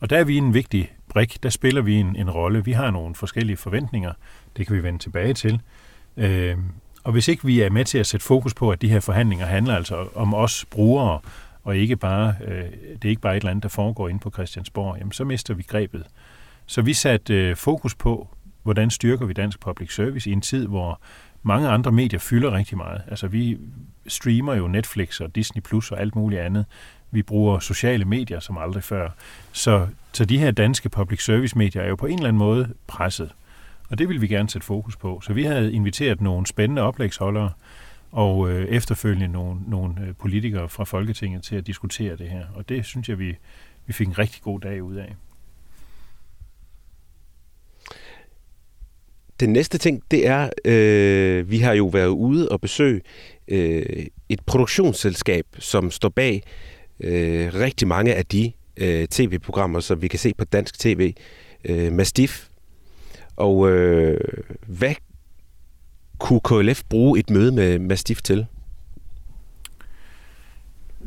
Og 0.00 0.10
der 0.10 0.18
er 0.18 0.24
vi 0.24 0.36
en 0.36 0.54
vigtig 0.54 0.92
brik. 1.08 1.42
Der 1.42 1.48
spiller 1.48 1.82
vi 1.82 1.94
en, 1.94 2.16
en 2.16 2.30
rolle. 2.30 2.64
Vi 2.64 2.72
har 2.72 2.90
nogle 2.90 3.14
forskellige 3.14 3.56
forventninger. 3.56 4.12
Det 4.56 4.66
kan 4.66 4.76
vi 4.76 4.82
vende 4.82 4.98
tilbage 4.98 5.34
til. 5.34 5.60
Øh, 6.16 6.56
og 7.04 7.12
hvis 7.12 7.28
ikke 7.28 7.44
vi 7.44 7.60
er 7.60 7.70
med 7.70 7.84
til 7.84 7.98
at 7.98 8.06
sætte 8.06 8.26
fokus 8.26 8.54
på, 8.54 8.70
at 8.70 8.82
de 8.82 8.88
her 8.88 9.00
forhandlinger 9.00 9.46
handler 9.46 9.74
altså 9.74 10.08
om 10.14 10.34
os 10.34 10.64
brugere, 10.70 11.20
og 11.64 11.76
ikke 11.76 11.96
bare, 11.96 12.34
øh, 12.44 12.64
det 12.92 13.04
er 13.04 13.08
ikke 13.08 13.22
bare 13.22 13.36
et 13.36 13.40
eller 13.40 13.50
andet, 13.50 13.62
der 13.62 13.68
foregår 13.68 14.08
inde 14.08 14.20
på 14.20 14.30
Christiansborg, 14.30 14.96
jamen 14.98 15.12
så 15.12 15.24
mister 15.24 15.54
vi 15.54 15.62
grebet. 15.62 16.04
Så 16.66 16.82
vi 16.82 16.92
satte 16.92 17.34
øh, 17.34 17.56
fokus 17.56 17.94
på, 17.94 18.28
hvordan 18.62 18.90
styrker 18.90 19.26
vi 19.26 19.32
dansk 19.32 19.60
public 19.60 19.94
service 19.94 20.30
i 20.30 20.32
en 20.32 20.40
tid, 20.40 20.66
hvor 20.66 21.00
mange 21.42 21.68
andre 21.68 21.92
medier 21.92 22.20
fylder 22.20 22.52
rigtig 22.52 22.76
meget. 22.76 23.02
Altså 23.08 23.28
vi 23.28 23.58
streamer 24.06 24.54
jo 24.54 24.68
Netflix 24.68 25.20
og 25.20 25.34
Disney 25.34 25.62
Plus 25.62 25.92
og 25.92 26.00
alt 26.00 26.16
muligt 26.16 26.40
andet. 26.40 26.66
Vi 27.10 27.22
bruger 27.22 27.58
sociale 27.58 28.04
medier 28.04 28.40
som 28.40 28.58
aldrig 28.58 28.84
før. 28.84 29.10
Så, 29.52 29.86
så 30.12 30.24
de 30.24 30.38
her 30.38 30.50
danske 30.50 30.88
public 30.88 31.24
service 31.24 31.58
medier 31.58 31.82
er 31.82 31.88
jo 31.88 31.96
på 31.96 32.06
en 32.06 32.14
eller 32.14 32.28
anden 32.28 32.38
måde 32.38 32.74
presset. 32.86 33.30
Og 33.90 33.98
det 33.98 34.08
vil 34.08 34.20
vi 34.20 34.26
gerne 34.26 34.50
sætte 34.50 34.66
fokus 34.66 34.96
på. 34.96 35.20
Så 35.24 35.32
vi 35.32 35.44
havde 35.44 35.72
inviteret 35.72 36.20
nogle 36.20 36.46
spændende 36.46 36.82
oplægsholdere, 36.82 37.50
og 38.12 38.50
øh, 38.50 38.68
efterfølgende 38.68 39.28
nogle, 39.28 39.60
nogle 39.66 39.94
øh, 40.06 40.14
politikere 40.18 40.68
fra 40.68 40.84
Folketinget 40.84 41.42
til 41.42 41.56
at 41.56 41.66
diskutere 41.66 42.16
det 42.16 42.28
her. 42.28 42.46
Og 42.54 42.68
det 42.68 42.84
synes 42.86 43.08
jeg, 43.08 43.18
vi, 43.18 43.36
vi 43.86 43.92
fik 43.92 44.06
en 44.06 44.18
rigtig 44.18 44.42
god 44.42 44.60
dag 44.60 44.82
ud 44.82 44.94
af. 44.94 45.16
Den 49.40 49.52
næste 49.52 49.78
ting, 49.78 50.02
det 50.10 50.26
er, 50.26 50.50
øh, 50.64 51.50
vi 51.50 51.58
har 51.58 51.72
jo 51.72 51.86
været 51.86 52.08
ude 52.08 52.48
og 52.48 52.60
besøge 52.60 53.00
øh, 53.48 54.06
et 54.28 54.40
produktionsselskab, 54.46 55.46
som 55.58 55.90
står 55.90 56.08
bag 56.08 56.42
øh, 57.00 57.54
rigtig 57.54 57.88
mange 57.88 58.14
af 58.14 58.26
de 58.26 58.52
øh, 58.76 59.08
tv-programmer, 59.08 59.80
som 59.80 60.02
vi 60.02 60.08
kan 60.08 60.18
se 60.18 60.34
på 60.34 60.44
dansk 60.44 60.78
tv. 60.78 61.14
Øh, 61.64 61.92
Mastiff. 61.92 62.46
Og 63.36 63.70
øh, 63.70 64.20
hvad 64.66 64.94
kunne 66.18 66.40
KLF 66.40 66.82
bruge 66.88 67.18
et 67.18 67.30
møde 67.30 67.52
med 67.52 67.78
Mastiff 67.78 68.22
til? 68.22 68.46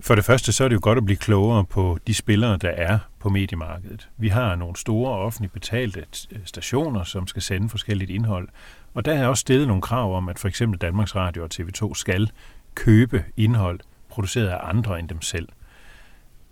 For 0.01 0.15
det 0.15 0.25
første, 0.25 0.51
så 0.51 0.63
er 0.63 0.67
det 0.67 0.75
jo 0.75 0.79
godt 0.83 0.97
at 0.97 1.05
blive 1.05 1.17
klogere 1.17 1.65
på 1.65 1.97
de 2.07 2.13
spillere, 2.13 2.57
der 2.57 2.69
er 2.69 2.99
på 3.19 3.29
mediemarkedet. 3.29 4.09
Vi 4.17 4.27
har 4.27 4.55
nogle 4.55 4.75
store 4.75 5.17
offentligt 5.17 5.53
betalte 5.53 6.05
stationer, 6.45 7.03
som 7.03 7.27
skal 7.27 7.41
sende 7.41 7.69
forskelligt 7.69 8.11
indhold. 8.11 8.49
Og 8.93 9.05
der 9.05 9.13
er 9.13 9.27
også 9.27 9.41
stillet 9.41 9.67
nogle 9.67 9.81
krav 9.81 10.17
om, 10.17 10.29
at 10.29 10.39
for 10.39 10.47
eksempel 10.47 10.79
Danmarks 10.79 11.15
Radio 11.15 11.43
og 11.43 11.49
TV2 11.53 11.93
skal 11.93 12.31
købe 12.75 13.23
indhold 13.37 13.79
produceret 14.09 14.47
af 14.47 14.59
andre 14.63 14.99
end 14.99 15.09
dem 15.09 15.21
selv. 15.21 15.49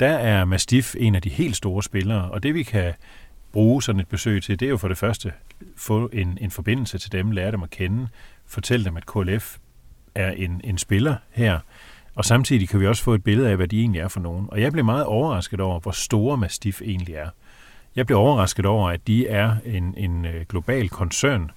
Der 0.01 0.13
er 0.13 0.46
Mastiff 0.46 0.96
en 0.98 1.15
af 1.15 1.22
de 1.22 1.29
helt 1.29 1.55
store 1.55 1.84
spillere, 1.84 2.31
og 2.31 2.43
det 2.43 2.53
vi 2.53 2.63
kan 2.63 2.93
bruge 3.51 3.84
sådan 3.84 4.01
et 4.01 4.08
besøg 4.08 4.43
til, 4.43 4.60
det 4.60 4.65
er 4.65 4.70
jo 4.70 4.77
for 4.77 4.88
det 4.88 4.98
første 4.98 5.34
få 5.77 6.10
en, 6.13 6.38
en 6.41 6.51
forbindelse 6.51 6.98
til 6.98 7.12
dem, 7.12 7.31
lære 7.31 7.51
dem 7.51 7.63
at 7.63 7.70
kende, 7.70 8.08
fortælle 8.46 8.86
dem, 8.86 8.98
at 8.98 9.05
KLF 9.05 9.58
er 10.15 10.31
en, 10.31 10.62
en 10.63 10.77
spiller 10.77 11.15
her, 11.31 11.60
og 12.15 12.25
samtidig 12.25 12.70
kan 12.70 12.79
vi 12.79 12.88
også 12.88 13.03
få 13.03 13.13
et 13.13 13.24
billede 13.24 13.50
af, 13.50 13.55
hvad 13.55 13.67
de 13.67 13.79
egentlig 13.79 14.01
er 14.01 14.08
for 14.08 14.20
nogen. 14.20 14.46
Og 14.51 14.62
jeg 14.62 14.72
blev 14.72 14.86
meget 14.86 15.05
overrasket 15.05 15.60
over, 15.60 15.79
hvor 15.79 15.91
store 15.91 16.38
Mastiff 16.38 16.81
egentlig 16.81 17.15
er. 17.15 17.29
Jeg 17.96 18.05
blev 18.05 18.17
overrasket 18.17 18.65
over, 18.65 18.89
at 18.89 19.08
de 19.08 19.27
er 19.27 19.55
en, 19.65 19.93
en 19.98 20.25
øh, 20.25 20.46
global 20.50 20.89
koncern 20.89 21.51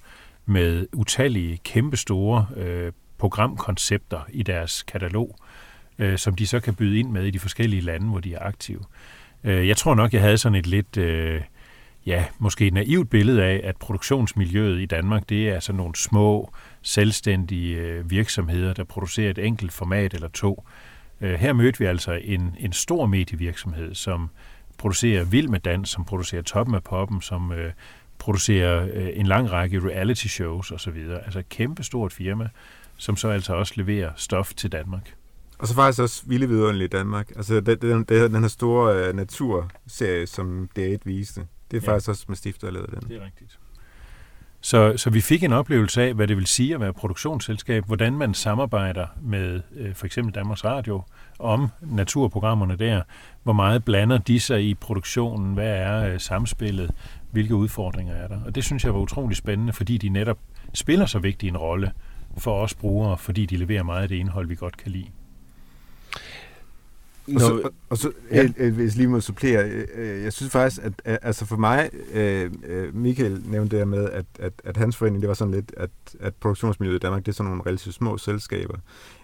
med 0.45 0.87
utallige 0.93 1.57
kæmpestore 1.57 2.47
øh, 2.55 2.91
programkoncepter 3.17 4.19
i 4.29 4.43
deres 4.43 4.83
katalog, 4.83 5.35
øh, 5.39 5.45
øh, 5.99 6.17
som 6.17 6.35
de 6.35 6.47
så 6.47 6.59
kan 6.59 6.75
byde 6.75 6.99
ind 6.99 7.09
med 7.11 7.25
i 7.25 7.31
de 7.31 7.39
forskellige 7.39 7.81
lande, 7.81 8.07
hvor 8.07 8.19
de 8.19 8.33
er 8.33 8.39
aktive. 8.41 8.81
Øh, 9.43 9.67
jeg 9.67 9.77
tror 9.77 9.95
nok, 9.95 10.13
jeg 10.13 10.21
havde 10.21 10.37
sådan 10.37 10.55
et 10.55 10.67
lidt... 10.67 10.97
Øh, 10.97 11.41
ja, 12.05 12.25
måske 12.39 12.67
et 12.67 12.73
naivt 12.73 13.09
billede 13.09 13.43
af, 13.43 13.61
at 13.63 13.77
produktionsmiljøet 13.77 14.81
i 14.81 14.85
Danmark, 14.85 15.29
det 15.29 15.49
er 15.49 15.59
sådan 15.59 15.77
nogle 15.77 15.95
små, 15.95 16.53
selvstændige 16.81 17.77
øh, 17.77 18.11
virksomheder, 18.11 18.73
der 18.73 18.83
producerer 18.83 19.29
et 19.29 19.37
enkelt 19.37 19.71
format 19.71 20.13
eller 20.13 20.27
to. 20.27 20.63
Øh, 21.21 21.33
her 21.33 21.53
mødte 21.53 21.79
vi 21.79 21.85
altså 21.85 22.11
en, 22.23 22.55
en 22.59 22.73
stor 22.73 23.05
medievirksomhed, 23.05 23.95
som 23.95 24.29
producerer 24.77 25.23
Vild 25.23 25.47
med 25.47 25.59
Dans, 25.59 25.89
som 25.89 26.05
producerer 26.05 26.41
Toppen 26.41 26.75
af 26.75 26.83
Poppen, 26.83 27.21
som 27.21 27.51
øh, 27.51 27.71
producerer 28.19 28.87
øh, 28.93 29.09
en 29.13 29.27
lang 29.27 29.51
række 29.51 29.79
reality 29.79 30.27
shows 30.27 30.71
osv. 30.71 30.97
Altså 31.25 31.39
et 31.39 31.49
kæmpe 31.49 31.83
stort 31.83 32.13
firma, 32.13 32.49
som 32.97 33.17
så 33.17 33.29
altså 33.29 33.53
også 33.53 33.73
leverer 33.75 34.11
stof 34.15 34.53
til 34.53 34.71
Danmark. 34.71 35.13
Og 35.57 35.67
så 35.67 35.75
faktisk 35.75 36.01
også 36.01 36.23
Vilde 36.25 36.47
Vidunderlige 36.47 36.85
i 36.85 36.89
Danmark. 36.89 37.31
Altså 37.35 37.59
den, 37.59 37.77
den, 37.81 38.03
den 38.03 38.41
her 38.41 38.47
store 38.47 39.09
uh, 39.09 39.15
naturserie, 39.15 40.27
som 40.27 40.69
D1 40.79 40.97
viste. 41.05 41.47
Det 41.71 41.77
er 41.77 41.81
ja. 41.87 41.91
faktisk 41.91 42.09
også 42.09 42.25
med 42.27 42.35
stifter, 42.35 42.67
der 42.67 42.73
lavede 42.73 42.91
den. 42.91 43.09
Det 43.09 43.17
er 43.17 43.25
rigtigt. 43.25 43.59
Så, 44.65 44.93
så 44.97 45.09
vi 45.09 45.21
fik 45.21 45.43
en 45.43 45.53
oplevelse 45.53 46.01
af, 46.01 46.13
hvad 46.13 46.27
det 46.27 46.37
vil 46.37 46.45
sige 46.45 46.73
at 46.73 46.79
være 46.79 46.93
produktionsselskab, 46.93 47.85
hvordan 47.85 48.13
man 48.13 48.33
samarbejder 48.33 49.07
med 49.21 49.61
øh, 49.75 49.95
for 49.95 50.05
eksempel 50.05 50.35
Danmarks 50.35 50.65
Radio 50.65 51.01
om 51.39 51.67
naturprogrammerne 51.81 52.75
der, 52.75 53.01
hvor 53.43 53.53
meget 53.53 53.85
blander 53.85 54.17
de 54.17 54.39
sig 54.39 54.63
i 54.63 54.73
produktionen, 54.73 55.53
hvad 55.53 55.67
er 55.67 56.13
øh, 56.13 56.19
samspillet, 56.19 56.91
hvilke 57.31 57.55
udfordringer 57.55 58.13
er 58.13 58.27
der. 58.27 58.39
Og 58.45 58.55
det 58.55 58.63
synes 58.63 58.85
jeg 58.85 58.93
var 58.93 58.99
utrolig 58.99 59.37
spændende, 59.37 59.73
fordi 59.73 59.97
de 59.97 60.09
netop 60.09 60.37
spiller 60.73 61.05
så 61.05 61.19
vigtig 61.19 61.49
en 61.49 61.57
rolle 61.57 61.91
for 62.37 62.61
os 62.61 62.73
brugere, 62.73 63.17
fordi 63.17 63.45
de 63.45 63.57
leverer 63.57 63.83
meget 63.83 64.01
af 64.01 64.09
det 64.09 64.15
indhold, 64.15 64.47
vi 64.47 64.55
godt 64.55 64.77
kan 64.77 64.91
lide. 64.91 65.07
Og 67.33 67.41
så, 67.41 67.69
og 67.89 67.97
så 67.97 68.11
ja. 68.31 68.49
jeg, 68.57 68.71
hvis 68.71 68.95
lige 68.95 69.07
må 69.07 69.19
supplere, 69.19 69.69
øh, 69.69 69.87
øh, 69.95 70.23
jeg 70.23 70.33
synes 70.33 70.51
faktisk, 70.51 70.81
at 70.83 71.19
altså 71.21 71.45
for 71.45 71.57
mig, 71.57 71.89
øh, 72.13 72.51
Michael 72.93 73.41
nævnte 73.45 73.77
det 73.77 73.87
med, 73.87 74.09
at, 74.09 74.25
at, 74.39 74.53
at 74.63 74.77
hans 74.77 74.97
forening, 74.97 75.21
det 75.21 75.27
var 75.27 75.33
sådan 75.33 75.53
lidt, 75.53 75.73
at, 75.77 75.89
at 76.19 76.33
produktionsmiljøet 76.35 76.99
i 76.99 76.99
Danmark, 76.99 77.25
det 77.25 77.31
er 77.31 77.35
sådan 77.35 77.49
nogle 77.49 77.63
relativt 77.65 77.95
små 77.95 78.17
selskaber. 78.17 78.77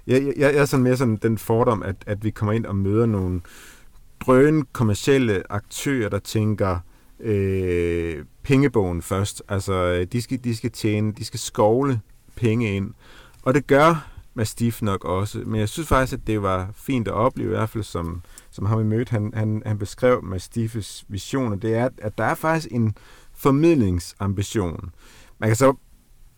Jeg, 0.08 0.24
jeg, 0.24 0.34
jeg 0.38 0.62
er 0.62 0.66
sådan 0.66 0.84
mere 0.84 0.98
sådan 0.98 1.16
den 1.16 1.38
fordom, 1.38 1.84
at, 1.84 1.96
at 2.06 2.24
vi 2.24 2.30
kommer 2.30 2.54
ind 2.54 2.66
og 2.66 2.76
møder 2.76 3.06
nogle 3.06 3.42
drøn 4.20 4.66
kommercielle 4.74 5.44
aktører, 5.50 6.10
der 6.10 6.20
tænker 6.20 6.80
øh, 7.20 8.26
pengebogen 8.44 9.02
først. 9.02 9.44
Altså, 9.50 10.06
de 10.12 10.22
skal, 10.22 10.44
de 10.44 10.56
skal 10.56 10.72
tjene, 10.72 11.12
de 11.12 11.26
skal 11.26 11.40
skovle 11.40 12.00
penge 12.36 12.76
ind. 12.76 12.94
Og 13.44 13.54
det 13.54 13.68
gør 13.68 14.11
Mastiff 14.34 14.82
nok 14.82 15.06
også. 15.06 15.40
Men 15.46 15.60
jeg 15.60 15.70
synes 15.70 15.88
faktisk, 15.88 16.14
at 16.14 16.28
det 16.28 16.42
var 16.42 16.70
fint 16.74 17.08
at 17.08 17.14
opleve, 17.14 17.48
i 17.48 17.56
hvert 17.56 17.70
fald 17.70 17.84
som, 17.84 18.22
som 18.52 18.66
ham 18.66 18.80
vi 18.80 18.84
mødte, 18.84 19.10
han, 19.10 19.32
han, 19.34 19.64
han 19.66 19.78
beskrev 19.78 20.24
Mastiffes 20.24 21.06
visioner. 21.08 21.56
Det 21.56 21.76
er, 21.76 21.90
at 21.98 22.18
der 22.18 22.24
er 22.24 22.36
faktisk 22.36 22.68
en 22.72 22.96
formidlingsambition. 23.34 24.92
Man 25.40 25.50
kan 25.50 25.56
så 25.56 25.74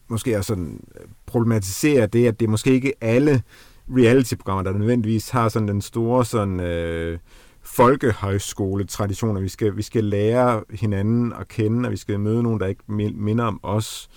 måske 0.07 0.37
også 0.37 0.47
sådan 0.47 0.79
øh, 0.95 1.07
problematisere 1.25 2.07
det, 2.07 2.27
at 2.27 2.39
det 2.39 2.45
er 2.45 2.49
måske 2.49 2.71
ikke 2.71 2.93
alle 3.01 3.43
reality-programmer, 3.89 4.63
der 4.63 4.77
nødvendigvis 4.77 5.29
har 5.29 5.49
sådan 5.49 5.67
den 5.67 5.81
store 5.81 6.25
sådan, 6.25 6.59
øh, 6.59 7.19
folkehøjskole-tradition, 7.63 9.37
at 9.37 9.43
vi 9.43 9.49
skal, 9.49 9.77
vi 9.77 9.81
skal 9.81 10.03
lære 10.03 10.63
hinanden 10.69 11.33
at 11.33 11.47
kende, 11.47 11.87
og 11.87 11.91
vi 11.91 11.97
skal 11.97 12.19
møde 12.19 12.43
nogen, 12.43 12.59
der 12.59 12.67
ikke 12.67 12.83
minder 13.13 13.45
om 13.45 13.59
os. 13.63 14.09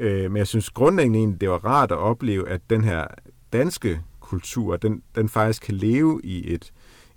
Øh, 0.00 0.30
men 0.30 0.36
jeg 0.36 0.46
synes 0.46 0.70
grundlæggende 0.70 1.18
egentlig, 1.18 1.40
det 1.40 1.50
var 1.50 1.64
rart 1.64 1.92
at 1.92 1.98
opleve, 1.98 2.48
at 2.48 2.60
den 2.70 2.84
her 2.84 3.06
danske 3.52 4.00
kultur, 4.20 4.76
den, 4.76 5.02
den 5.14 5.28
faktisk 5.28 5.62
kan 5.62 5.74
leve 5.74 6.20
i 6.24 6.52
et, 6.52 6.72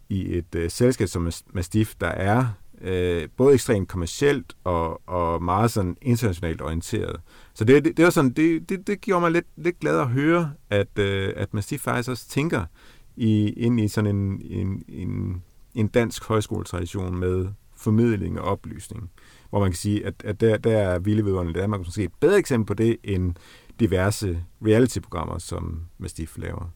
i 0.10 0.38
et 0.38 0.56
øh, 0.56 0.72
selskab 0.72 1.08
som 1.08 1.32
Mastiff, 1.54 1.96
der 2.02 2.08
er 2.08 2.46
øh, 2.82 3.28
både 3.38 3.54
ekstremt 3.54 3.88
kommercielt 3.88 4.54
og, 4.64 5.10
og 5.10 5.44
meget 5.44 5.72
sådan 5.72 5.98
internationalt 6.02 6.62
orienteret. 6.62 7.22
Så 7.54 7.66
det, 7.66 7.86
det, 7.86 7.98
det, 7.98 8.06
var 8.06 8.12
sådan, 8.12 8.32
det, 8.32 8.70
det, 8.70 8.88
det 8.88 9.02
gjorde 9.02 9.22
mig 9.22 9.32
lidt, 9.32 9.46
lidt 9.56 9.80
glad 9.80 10.00
at 10.00 10.08
høre, 10.08 10.52
at, 10.70 11.00
øh, 11.00 11.34
at 11.36 11.54
Mastiff 11.54 11.84
faktisk 11.84 12.10
også 12.10 12.30
tænker 12.30 12.66
i, 13.16 13.50
ind 13.50 13.80
i 13.80 13.88
sådan 13.88 14.16
en, 14.16 14.42
en, 14.46 14.84
en, 14.88 15.44
en 15.76 15.88
dansk 15.88 16.24
højskoletradition 16.24 17.20
med 17.20 17.48
formidling 17.78 18.40
og 18.40 18.46
oplysning. 18.46 19.10
Hvor 19.54 19.60
man 19.60 19.70
kan 19.72 19.78
sige, 19.78 20.06
at, 20.06 20.14
at 20.24 20.42
der, 20.42 20.58
der 20.58 20.78
er 20.78 21.00
Vilde 21.00 21.50
i 21.50 21.54
Danmark 21.54 21.80
måske 21.80 22.04
et 22.04 22.14
bedre 22.20 22.38
eksempel 22.38 22.68
på 22.68 22.74
det, 22.74 22.98
end 23.04 23.34
diverse 23.80 24.38
reality-programmer, 24.66 25.38
som 25.38 25.82
Mastiff 25.98 26.38
laver. 26.38 26.72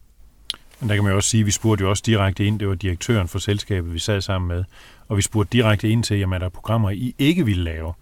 Men 0.80 0.90
der 0.90 0.96
kan 0.96 1.04
man 1.04 1.12
jo 1.12 1.16
også 1.16 1.30
sige, 1.30 1.42
at 1.42 1.46
vi 1.46 1.52
spurgte 1.52 1.84
jo 1.84 1.90
også 1.90 2.04
direkte 2.06 2.46
ind, 2.46 2.60
det 2.60 2.68
var 2.68 2.76
direktøren 2.76 3.28
for 3.28 3.40
selskabet, 3.40 3.94
vi 3.94 4.00
sad 4.00 4.22
sammen 4.22 4.48
med, 4.48 4.64
og 5.08 5.18
vi 5.18 5.22
spurgte 5.22 5.58
direkte 5.58 5.90
ind 5.90 6.04
til, 6.04 6.20
jamen 6.20 6.34
er 6.34 6.40
der 6.40 6.50
programmer, 6.50 6.90
I 6.90 7.16
ikke 7.18 7.46
ville 7.46 7.64
lave? 7.64 7.94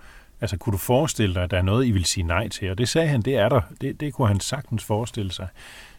Altså, 0.41 0.57
kunne 0.57 0.73
du 0.73 0.77
forestille 0.77 1.35
dig, 1.35 1.43
at 1.43 1.51
der 1.51 1.57
er 1.57 1.61
noget, 1.61 1.85
I 1.85 1.91
vil 1.91 2.05
sige 2.05 2.23
nej 2.23 2.47
til? 2.47 2.71
Og 2.71 2.77
det 2.77 2.89
sagde 2.89 3.07
han, 3.07 3.21
det 3.21 3.35
er 3.35 3.49
der. 3.49 3.61
Det, 3.81 3.99
det 3.99 4.13
kunne 4.13 4.27
han 4.27 4.39
sagtens 4.39 4.83
forestille 4.83 5.31
sig. 5.31 5.47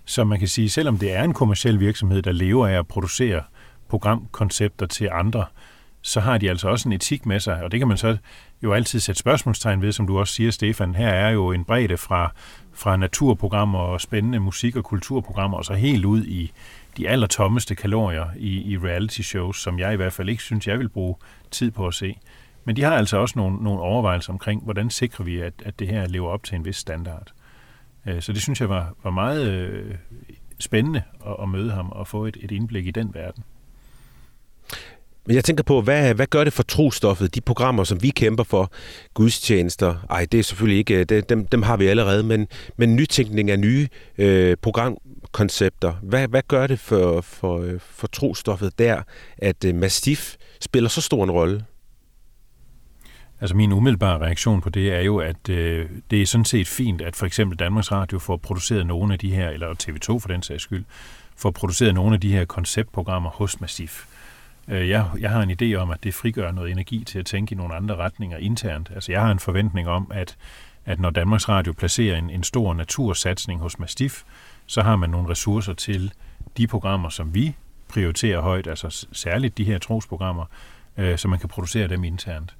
Så 0.05 0.25
man 0.25 0.39
kan 0.39 0.49
sige, 0.49 0.71
selvom 0.71 0.99
det 0.99 1.13
er 1.13 1.23
en 1.23 1.33
kommersiel 1.35 1.81
virksomhed, 1.81 2.23
der 2.23 2.33
lever 2.33 2.67
af 2.67 2.79
at 2.79 2.87
producere 2.87 3.43
programkoncepter 3.89 4.87
til 4.87 5.09
andre, 5.13 5.45
så 6.07 6.21
har 6.21 6.39
de 6.39 6.51
altså 6.51 6.69
også 6.69 6.89
en 6.89 6.93
etik 6.93 7.27
med 7.27 7.41
sig, 7.41 7.63
og 7.63 7.73
det 7.73 7.81
kan 7.81 7.89
man 7.89 7.97
så 7.97 8.17
jo 8.63 8.73
altid 8.73 9.01
sætte 9.01 9.19
spørgsmålstegn 9.19 9.83
ved, 9.83 9.93
som 9.93 10.07
du 10.07 10.19
også 10.19 10.35
siger, 10.35 10.51
Stefan. 10.51 10.95
Her 10.95 11.09
er 11.09 11.31
jo 11.31 11.53
en 11.53 11.65
bredde 11.65 11.97
fra, 11.97 12.33
fra 12.73 12.97
naturprogrammer 12.97 13.79
og 13.79 14.01
spændende 14.01 14.41
musik- 14.41 14.77
og 14.77 14.85
kulturprogrammer, 14.85 15.59
og 15.59 15.65
så 15.65 15.75
helt 15.75 16.05
ud 16.05 16.25
i 16.25 16.53
de 16.97 17.09
allertommeste 17.09 17.75
kalorier 17.75 18.27
i, 18.37 18.73
i 18.73 18.79
reality 18.79 19.21
shows, 19.21 19.63
som 19.63 19.79
jeg 19.79 19.93
i 19.93 19.97
hvert 19.97 20.13
fald 20.13 20.29
ikke 20.29 20.43
synes, 20.43 20.67
jeg 20.67 20.79
vil 20.79 20.89
bruge 20.89 21.15
tid 21.51 21.71
på 21.71 21.87
at 21.87 21.95
se. 21.95 22.19
Men 22.65 22.77
de 22.77 22.83
har 22.83 22.97
altså 22.97 23.17
også 23.17 23.39
nogle, 23.39 23.57
nogle 23.57 23.81
overvejelser 23.81 24.33
omkring, 24.33 24.63
hvordan 24.63 24.91
sikrer 24.91 25.25
vi, 25.25 25.41
at, 25.41 25.55
at 25.65 25.79
det 25.79 25.89
her 25.89 26.07
lever 26.07 26.29
op 26.29 26.45
til 26.45 26.57
en 26.57 26.65
vis 26.65 26.77
standard. 26.77 27.33
Øh, 28.07 28.23
så 28.23 28.33
det 28.33 28.43
synes 28.43 28.61
jeg 28.61 28.69
var, 28.69 28.95
var 29.05 29.11
meget 29.11 29.51
øh, 29.51 29.95
spændende 30.59 31.03
at, 31.27 31.37
at 31.43 31.49
møde 31.49 31.71
ham 31.71 31.89
og 31.89 32.07
få 32.07 32.27
et, 32.27 32.37
et 32.41 32.51
indblik 32.51 32.87
i 32.87 32.91
den 32.91 33.15
verden. 33.15 33.45
Men 35.27 35.37
jeg 35.37 35.45
tænker 35.45 35.63
på, 35.65 35.81
hvad, 35.81 36.15
hvad 36.15 36.27
gør 36.27 36.45
det 36.45 36.53
for 36.53 36.63
trostoffet, 36.63 37.35
de 37.35 37.41
programmer, 37.41 37.85
som 37.85 38.03
vi 38.03 38.11
kæmper 38.11 38.45
for, 38.45 38.73
gudstjenester? 39.15 39.95
Ej, 40.11 40.27
det 40.33 40.41
er 40.41 40.43
selvfølgelig 40.43 40.79
ikke, 40.79 40.95
øh, 40.95 41.07
det, 41.09 41.29
dem, 41.29 41.47
dem 41.47 41.63
har 41.63 41.77
vi 41.77 41.87
allerede, 41.87 42.23
men, 42.23 42.49
men 42.77 42.97
nytænkning 42.97 43.51
af 43.51 43.59
nye 43.59 43.89
øh, 44.19 44.57
programkoncepter. 44.63 45.93
Hvad, 46.03 46.29
hvad 46.29 46.43
gør 46.49 46.67
det 46.67 46.79
for, 46.79 47.21
for, 47.21 47.61
øh, 47.61 47.81
for 47.81 48.07
trostoffet 48.07 48.79
der, 48.79 49.03
at 49.39 49.65
øh, 49.65 49.75
Mastiff 49.75 50.35
spiller 50.61 50.89
så 50.89 51.01
stor 51.01 51.25
en 51.25 51.31
rolle? 51.31 51.65
Altså 53.41 53.57
min 53.57 53.73
umiddelbare 53.73 54.19
reaktion 54.19 54.61
på 54.61 54.71
det 54.71 54.93
er 54.93 55.01
jo, 55.01 55.17
at 55.19 55.49
øh, 55.49 55.89
det 56.11 56.23
er 56.23 56.27
sådan 56.27 56.45
set 56.45 56.69
fint, 56.69 57.03
at 57.03 57.17
for 57.17 57.27
eksempel 57.27 57.59
Danmarks 57.59 57.93
Radio 57.93 58.19
får 58.19 58.37
produceret 58.37 58.87
nogle 58.87 59.13
af 59.13 59.19
de 59.19 59.35
her, 59.35 59.49
eller 59.49 59.75
TV2 59.83 60.19
for 60.19 60.29
den 60.29 60.43
sags 60.43 60.63
skyld, 60.63 60.85
får 61.37 61.51
produceret 61.51 61.95
nogle 61.95 62.15
af 62.15 62.21
de 62.21 62.33
her 62.33 62.45
konceptprogrammer 62.45 63.31
hos 63.31 63.61
Massif. 63.61 64.07
Øh, 64.07 64.16
Øh, 64.69 64.89
jeg, 64.89 65.11
jeg 65.21 65.31
har 65.31 65.43
en 65.43 65.51
idé 65.51 65.75
om, 65.75 65.91
at 65.91 66.05
det 66.05 66.15
frigør 66.15 66.51
noget 66.51 66.71
energi 66.71 67.05
til 67.05 67.19
at 67.19 67.27
tænke 67.27 67.55
i 67.55 67.57
nogle 67.59 67.75
andre 67.75 67.97
retninger 67.97 68.39
internt. 68.39 68.91
Altså 68.95 69.13
jeg 69.13 69.21
har 69.21 69.31
en 69.31 69.39
forventning 69.39 69.89
om, 69.89 70.11
at, 70.15 70.37
at 70.85 71.01
når 71.01 71.11
Danmarks 71.11 71.49
Radio 71.49 71.73
placerer 71.73 72.19
en, 72.19 72.31
en 72.31 72.43
stor 72.43 72.75
natursatsning 72.75 73.61
hos 73.61 73.79
Mastiff, 73.79 74.23
så 74.67 74.83
har 74.83 74.97
man 74.97 75.11
nogle 75.11 75.29
ressourcer 75.29 75.73
til 75.73 76.13
de 76.57 76.67
programmer, 76.67 77.09
som 77.09 77.35
vi 77.35 77.55
prioriterer 77.89 78.41
højt, 78.41 78.67
altså 78.67 79.07
særligt 79.13 79.59
de 79.59 79.65
her 79.65 79.79
trosprogrammer, 79.79 80.45
øh, 80.97 81.19
så 81.19 81.29
man 81.29 81.39
kan 81.39 81.49
producere 81.49 81.89
dem 81.89 82.05
internt. 82.05 82.57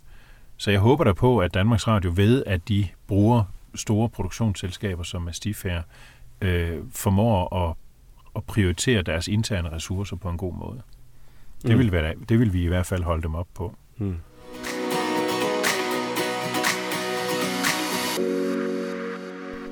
Så 0.57 0.71
jeg 0.71 0.81
håber 0.81 1.05
da 1.05 1.13
på, 1.13 1.39
at 1.39 1.55
Danmarks 1.55 1.89
Radio 1.89 2.13
ved, 2.15 2.43
at 2.47 2.69
de 2.69 2.89
bruger 3.07 3.45
store 3.75 4.09
produktionsselskaber 4.09 5.03
som 5.03 5.23
Mastiff 5.23 5.65
her, 5.65 5.83
øh, 6.41 6.79
formår 6.93 7.69
at, 7.69 7.77
at 8.37 8.45
prioritere 8.45 9.03
deres 9.03 9.29
interne 9.29 9.73
ressourcer 9.73 10.17
på 10.17 10.29
en 10.29 10.37
god 10.37 10.55
måde. 10.55 10.83
Det, 11.67 11.75
mm. 11.75 11.79
vil 11.79 11.93
være, 11.93 12.15
det 12.29 12.39
vil 12.39 12.53
vi 12.53 12.65
i 12.65 12.67
hvert 12.67 12.87
fald 12.87 13.03
holde 13.03 13.23
dem 13.23 13.35
op 13.35 13.47
på. 13.55 13.75
Mm. 13.99 14.15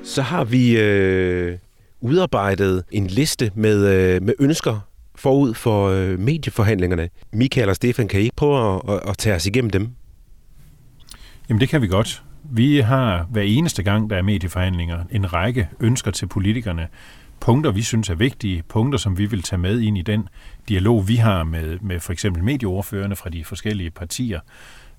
Så 0.03 0.21
har 0.21 0.43
vi 0.43 0.79
øh, 0.79 1.57
udarbejdet 2.01 2.83
en 2.91 3.07
liste 3.07 3.51
med, 3.55 3.87
øh, 3.87 4.21
med 4.21 4.33
ønsker 4.39 4.79
forud 5.15 5.53
for 5.53 5.89
øh, 5.89 6.19
medieforhandlingerne. 6.19 7.09
Michael 7.33 7.69
og 7.69 7.75
Stefan, 7.75 8.07
kan 8.07 8.19
I 8.19 8.23
ikke 8.23 8.35
prøve 8.35 8.75
at, 8.75 8.81
at, 8.93 9.09
at 9.09 9.17
tage 9.17 9.35
os 9.35 9.45
igennem 9.45 9.69
dem? 9.69 9.89
Jamen 11.49 11.61
det 11.61 11.69
kan 11.69 11.81
vi 11.81 11.87
godt. 11.87 12.23
Vi 12.43 12.77
har 12.77 13.27
hver 13.31 13.41
eneste 13.41 13.83
gang, 13.83 14.09
der 14.09 14.17
er 14.17 14.21
medieforhandlinger, 14.21 15.03
en 15.11 15.33
række 15.33 15.69
ønsker 15.79 16.11
til 16.11 16.27
politikerne, 16.27 16.87
punkter, 17.39 17.71
vi 17.71 17.81
synes 17.81 18.09
er 18.09 18.15
vigtige, 18.15 18.63
punkter, 18.63 18.99
som 18.99 19.17
vi 19.17 19.25
vil 19.25 19.41
tage 19.41 19.59
med 19.59 19.81
ind 19.81 19.97
i 19.97 20.01
den 20.01 20.29
dialog, 20.69 21.07
vi 21.07 21.15
har 21.15 21.43
med, 21.43 21.79
med 21.81 21.99
for 21.99 22.13
eksempel 22.13 22.43
medieordførende 22.43 23.15
fra 23.15 23.29
de 23.29 23.43
forskellige 23.43 23.91
partier. 23.91 24.39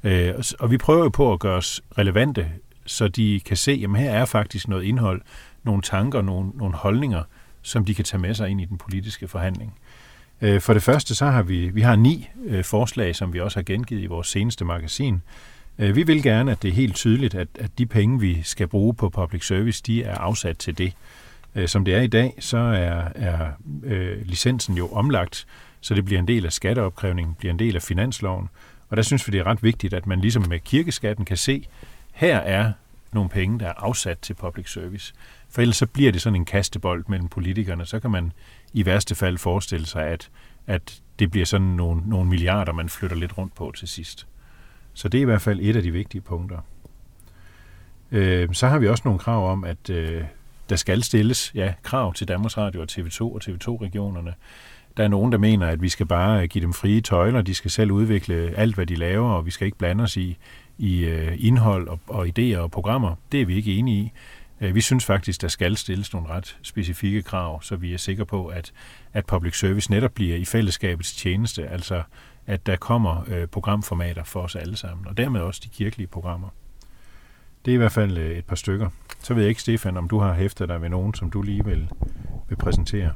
Øh, 0.04 0.34
og 0.58 0.70
vi 0.70 0.78
prøver 0.78 1.02
jo 1.02 1.08
på 1.08 1.32
at 1.32 1.38
gøre 1.38 1.56
os 1.56 1.82
relevante, 1.98 2.48
så 2.86 3.08
de 3.08 3.40
kan 3.44 3.56
se, 3.56 3.84
at 3.84 3.98
her 3.98 4.10
er 4.10 4.24
faktisk 4.24 4.68
noget 4.68 4.84
indhold, 4.84 5.22
nogle 5.62 5.82
tanker, 5.82 6.22
nogle, 6.22 6.50
nogle 6.54 6.74
holdninger, 6.74 7.22
som 7.62 7.84
de 7.84 7.94
kan 7.94 8.04
tage 8.04 8.20
med 8.20 8.34
sig 8.34 8.48
ind 8.48 8.60
i 8.60 8.64
den 8.64 8.78
politiske 8.78 9.28
forhandling. 9.28 9.74
Øh, 10.40 10.60
for 10.60 10.72
det 10.72 10.82
første, 10.82 11.14
så 11.14 11.26
har 11.26 11.42
vi, 11.42 11.68
vi 11.68 11.80
har 11.80 11.96
ni 11.96 12.28
øh, 12.44 12.64
forslag, 12.64 13.16
som 13.16 13.32
vi 13.32 13.40
også 13.40 13.58
har 13.58 13.64
gengivet 13.64 14.02
i 14.02 14.06
vores 14.06 14.28
seneste 14.28 14.64
magasin. 14.64 15.22
Øh, 15.78 15.96
vi 15.96 16.02
vil 16.02 16.22
gerne, 16.22 16.52
at 16.52 16.62
det 16.62 16.68
er 16.68 16.72
helt 16.72 16.94
tydeligt, 16.94 17.34
at, 17.34 17.48
at 17.58 17.70
de 17.78 17.86
penge, 17.86 18.20
vi 18.20 18.42
skal 18.42 18.66
bruge 18.66 18.94
på 18.94 19.08
public 19.08 19.46
service, 19.46 19.82
de 19.86 20.02
er 20.02 20.14
afsat 20.18 20.58
til 20.58 20.78
det. 20.78 20.92
Øh, 21.56 21.68
som 21.68 21.84
det 21.84 21.94
er 21.94 22.00
i 22.00 22.06
dag, 22.06 22.34
så 22.38 22.58
er, 22.58 23.08
er 23.14 23.50
øh, 23.82 24.26
licensen 24.26 24.76
jo 24.76 24.88
omlagt, 24.88 25.46
så 25.80 25.94
det 25.94 26.04
bliver 26.04 26.18
en 26.18 26.28
del 26.28 26.46
af 26.46 26.52
skatteopkrævningen, 26.52 27.34
bliver 27.34 27.52
en 27.52 27.58
del 27.58 27.76
af 27.76 27.82
finansloven. 27.82 28.48
Og 28.88 28.96
der 28.96 29.02
synes 29.02 29.28
vi, 29.28 29.30
det 29.30 29.40
er 29.40 29.46
ret 29.46 29.62
vigtigt, 29.62 29.94
at 29.94 30.06
man 30.06 30.20
ligesom 30.20 30.44
med 30.48 30.60
kirkeskatten 30.60 31.24
kan 31.24 31.36
se, 31.36 31.68
her 32.12 32.36
er 32.38 32.72
nogle 33.12 33.30
penge, 33.30 33.58
der 33.58 33.66
er 33.66 33.72
afsat 33.76 34.18
til 34.18 34.34
public 34.34 34.72
service. 34.72 35.14
For 35.50 35.62
ellers 35.62 35.76
så 35.76 35.86
bliver 35.86 36.12
det 36.12 36.22
sådan 36.22 36.36
en 36.36 36.44
kastebold 36.44 37.04
mellem 37.08 37.28
politikerne. 37.28 37.86
Så 37.86 38.00
kan 38.00 38.10
man 38.10 38.32
i 38.72 38.86
værste 38.86 39.14
fald 39.14 39.38
forestille 39.38 39.86
sig, 39.86 40.06
at, 40.06 40.30
at 40.66 41.00
det 41.18 41.30
bliver 41.30 41.46
sådan 41.46 41.66
nogle, 41.66 42.02
nogle 42.06 42.28
milliarder, 42.30 42.72
man 42.72 42.88
flytter 42.88 43.16
lidt 43.16 43.38
rundt 43.38 43.54
på 43.54 43.72
til 43.76 43.88
sidst. 43.88 44.26
Så 44.94 45.08
det 45.08 45.18
er 45.18 45.22
i 45.22 45.24
hvert 45.24 45.42
fald 45.42 45.60
et 45.62 45.76
af 45.76 45.82
de 45.82 45.90
vigtige 45.90 46.20
punkter. 46.20 46.58
Øh, 48.12 48.48
så 48.52 48.68
har 48.68 48.78
vi 48.78 48.88
også 48.88 49.02
nogle 49.04 49.18
krav 49.18 49.52
om, 49.52 49.64
at 49.64 49.90
øh, 49.90 50.24
der 50.68 50.76
skal 50.76 51.02
stilles 51.02 51.52
ja, 51.54 51.74
krav 51.82 52.14
til 52.14 52.28
Danmarks 52.28 52.58
Radio 52.58 52.80
og 52.80 52.86
TV2 52.90 53.20
og 53.20 53.40
TV2-regionerne. 53.44 54.34
Der 54.96 55.04
er 55.04 55.08
nogen, 55.08 55.32
der 55.32 55.38
mener, 55.38 55.66
at 55.66 55.82
vi 55.82 55.88
skal 55.88 56.06
bare 56.06 56.46
give 56.46 56.62
dem 56.62 56.72
frie 56.72 57.00
tøjler, 57.00 57.42
de 57.42 57.54
skal 57.54 57.70
selv 57.70 57.90
udvikle 57.90 58.52
alt, 58.56 58.74
hvad 58.74 58.86
de 58.86 58.94
laver, 58.94 59.30
og 59.30 59.46
vi 59.46 59.50
skal 59.50 59.64
ikke 59.64 59.78
blande 59.78 60.04
os 60.04 60.16
i, 60.16 60.36
i 60.78 61.04
øh, 61.04 61.36
indhold 61.38 61.88
og, 61.88 62.00
og 62.06 62.26
idéer 62.26 62.58
og 62.58 62.70
programmer. 62.70 63.14
Det 63.32 63.42
er 63.42 63.46
vi 63.46 63.54
ikke 63.54 63.74
enige 63.74 63.98
i. 63.98 64.12
Øh, 64.60 64.74
vi 64.74 64.80
synes 64.80 65.04
faktisk, 65.04 65.42
der 65.42 65.48
skal 65.48 65.76
stilles 65.76 66.12
nogle 66.12 66.28
ret 66.28 66.56
specifikke 66.62 67.22
krav, 67.22 67.62
så 67.62 67.76
vi 67.76 67.94
er 67.94 67.98
sikre 67.98 68.26
på, 68.26 68.46
at, 68.46 68.72
at 69.12 69.26
public 69.26 69.58
service 69.58 69.90
netop 69.90 70.12
bliver 70.12 70.36
i 70.36 70.44
fællesskabets 70.44 71.16
tjeneste, 71.16 71.68
altså 71.68 72.02
at 72.46 72.66
der 72.66 72.76
kommer 72.76 73.24
øh, 73.28 73.46
programformater 73.46 74.24
for 74.24 74.40
os 74.40 74.56
alle 74.56 74.76
sammen, 74.76 75.06
og 75.06 75.16
dermed 75.16 75.40
også 75.40 75.60
de 75.64 75.68
kirkelige 75.68 76.06
programmer. 76.06 76.48
Det 77.66 77.72
er 77.72 77.74
i 77.74 77.78
hvert 77.78 77.92
fald 77.92 78.18
øh, 78.18 78.30
et 78.30 78.44
par 78.44 78.56
stykker. 78.56 78.88
Så 79.22 79.34
ved 79.34 79.42
jeg 79.42 79.48
ikke, 79.48 79.60
Stefan, 79.60 79.96
om 79.96 80.08
du 80.08 80.18
har 80.18 80.34
hæftet 80.34 80.68
dig 80.68 80.82
ved 80.82 80.88
nogen, 80.88 81.14
som 81.14 81.30
du 81.30 81.42
lige 81.42 81.64
vil, 81.64 81.90
vil 82.48 82.56
præsentere. 82.56 83.12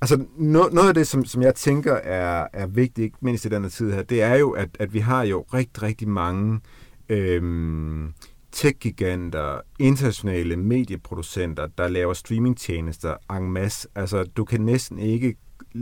Altså, 0.00 0.24
no, 0.36 0.68
noget 0.72 0.88
af 0.88 0.94
det, 0.94 1.06
som, 1.06 1.24
som 1.24 1.42
jeg 1.42 1.54
tænker 1.54 1.94
er, 1.94 2.46
er 2.52 2.66
vigtigt, 2.66 3.04
ikke 3.04 3.16
mindst 3.20 3.44
i 3.44 3.48
denne 3.48 3.68
tid 3.68 3.92
her, 3.92 4.02
det 4.02 4.22
er 4.22 4.34
jo, 4.34 4.50
at, 4.50 4.68
at 4.80 4.94
vi 4.94 4.98
har 4.98 5.22
jo 5.22 5.44
rigtig, 5.54 5.82
rigtig 5.82 6.08
mange 6.08 6.60
øhm, 7.08 8.12
tech-giganter, 8.52 9.60
internationale 9.78 10.56
medieproducenter, 10.56 11.66
der 11.78 11.88
laver 11.88 12.14
streamingtjenester 12.14 13.36
en 13.36 13.52
masse. 13.52 13.88
Altså, 13.94 14.24
du 14.24 14.44
kan 14.44 14.60
næsten 14.60 14.98
ikke 14.98 15.36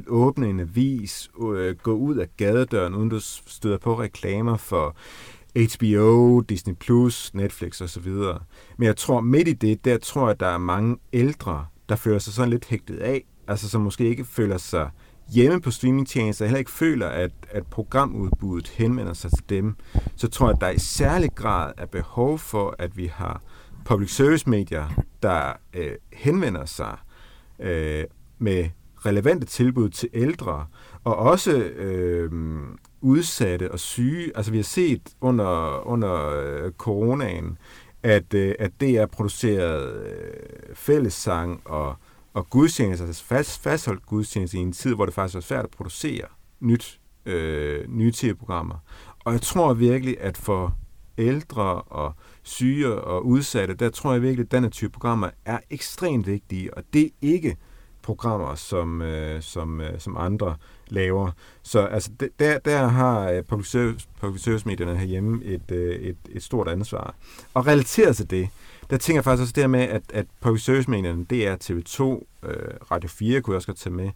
åbne 0.07 0.49
en 0.49 0.61
avis, 0.61 1.31
øh, 1.57 1.77
gå 1.77 1.93
ud 1.93 2.17
af 2.17 2.27
gadedøren, 2.37 2.95
uden 2.95 3.09
du 3.09 3.21
støder 3.47 3.79
på 3.79 4.01
reklamer 4.01 4.57
for 4.57 4.97
HBO, 5.57 6.41
Disney+, 6.41 6.75
Plus, 6.75 7.35
Netflix 7.35 7.81
osv. 7.81 8.09
Men 8.77 8.87
jeg 8.87 8.97
tror, 8.97 9.21
midt 9.21 9.49
i 9.49 9.53
det, 9.53 9.85
der 9.85 9.99
tror 9.99 10.27
jeg, 10.27 10.41
der 10.41 10.47
er 10.47 10.59
mange 10.59 10.97
ældre, 11.13 11.67
der 11.89 11.97
føler 11.97 12.19
sig 12.19 12.33
sådan 12.33 12.51
lidt 12.51 12.65
hægtet 12.65 12.97
af, 12.97 13.25
altså 13.49 13.69
som 13.69 13.81
måske 13.81 14.05
ikke 14.05 14.25
føler 14.25 14.59
sig 14.59 14.91
hjemme 15.29 15.61
på 15.61 15.71
streamingtjenester, 15.71 16.45
heller 16.45 16.59
ikke 16.59 16.71
føler, 16.71 17.09
at, 17.09 17.31
at 17.51 17.67
programudbuddet 17.67 18.69
henvender 18.69 19.13
sig 19.13 19.31
til 19.31 19.49
dem, 19.49 19.77
så 20.17 20.29
tror 20.29 20.47
jeg, 20.47 20.55
at 20.55 20.61
der 20.61 20.71
i 20.71 20.79
særlig 20.79 21.31
grad 21.35 21.73
er 21.77 21.87
behov 21.87 22.39
for, 22.39 22.77
at 22.79 22.97
vi 22.97 23.07
har 23.07 23.43
public 23.85 24.15
service 24.15 24.51
medier, 24.51 25.05
der 25.23 25.53
øh, 25.75 25.93
henvender 26.13 26.65
sig 26.65 26.97
øh, 27.59 28.05
med 28.39 28.69
relevante 29.07 29.47
tilbud 29.47 29.89
til 29.89 30.09
ældre, 30.13 30.67
og 31.05 31.17
også 31.17 31.53
øh, 31.59 32.31
udsatte 33.01 33.73
og 33.73 33.81
syge. 33.81 34.37
Altså 34.37 34.51
vi 34.51 34.59
har 34.59 34.65
set 34.65 35.03
under, 35.21 35.83
under 35.87 36.31
øh, 36.31 36.73
coronaen, 36.73 37.59
at, 38.03 38.35
øh, 38.35 38.55
at 38.59 38.73
det 38.81 38.99
er 38.99 39.07
produceret 39.07 40.07
øh, 40.07 40.75
fællessang 40.75 41.63
og, 41.65 41.97
og 42.35 42.51
gudstjeneste, 42.51 43.05
altså 43.05 43.25
fast, 43.25 43.63
fastholdt 43.63 44.07
gudstjeneste 44.07 44.59
i 44.59 44.61
en 44.61 44.73
tid, 44.73 44.95
hvor 44.95 45.05
det 45.05 45.15
faktisk 45.15 45.37
er 45.37 45.41
svært 45.41 45.65
at 45.65 45.71
producere 45.71 46.27
nyt, 46.61 47.01
øh, 47.27 47.89
nye 47.89 48.13
tv-programmer. 48.13 48.77
Og 49.25 49.33
jeg 49.33 49.41
tror 49.41 49.75
virkelig, 49.75 50.21
at 50.21 50.37
for 50.37 50.77
ældre 51.19 51.83
og 51.83 52.15
syge 52.43 52.95
og 52.95 53.27
udsatte, 53.27 53.75
der 53.75 53.91
tror 53.91 54.13
jeg 54.13 54.23
virkelig, 54.23 54.45
at 54.45 54.53
denne 54.53 54.71
type 54.71 54.93
programmer 54.93 55.31
er 55.45 55.59
ekstremt 55.71 56.27
vigtige, 56.27 56.75
og 56.75 56.83
det 56.93 57.05
er 57.05 57.09
ikke 57.23 57.57
programmer, 58.03 58.55
som, 58.55 59.03
øh, 59.03 59.43
som, 59.43 59.81
øh, 59.81 60.01
som 60.01 60.17
andre 60.17 60.57
laver. 60.89 61.31
Så 61.63 61.81
altså, 61.81 62.11
der, 62.39 62.59
der 62.59 62.87
har 62.87 63.31
øh, 63.31 63.43
public, 63.43 63.71
service, 63.71 64.09
public 64.21 64.43
service-medierne 64.43 64.97
herhjemme 64.97 65.45
et, 65.45 65.71
øh, 65.71 65.97
et, 65.97 66.17
et 66.31 66.43
stort 66.43 66.69
ansvar. 66.69 67.15
Og 67.55 67.67
relateret 67.67 68.17
til 68.17 68.31
det, 68.31 68.49
der 68.91 68.97
tænker 68.97 69.17
jeg 69.17 69.25
faktisk 69.25 69.43
også 69.43 69.61
det 69.61 69.71
med, 69.71 69.81
at, 69.81 70.03
at 70.13 70.27
public 70.41 70.63
service-medierne, 70.65 71.25
det 71.31 71.47
er 71.47 71.57
TV2, 71.57 72.03
øh, 72.49 72.75
Radio 72.91 73.09
4 73.09 73.41
kunne 73.41 73.53
jeg 73.53 73.57
også 73.57 73.67
godt 73.67 73.79
tage 73.79 73.95
med. 73.95 74.11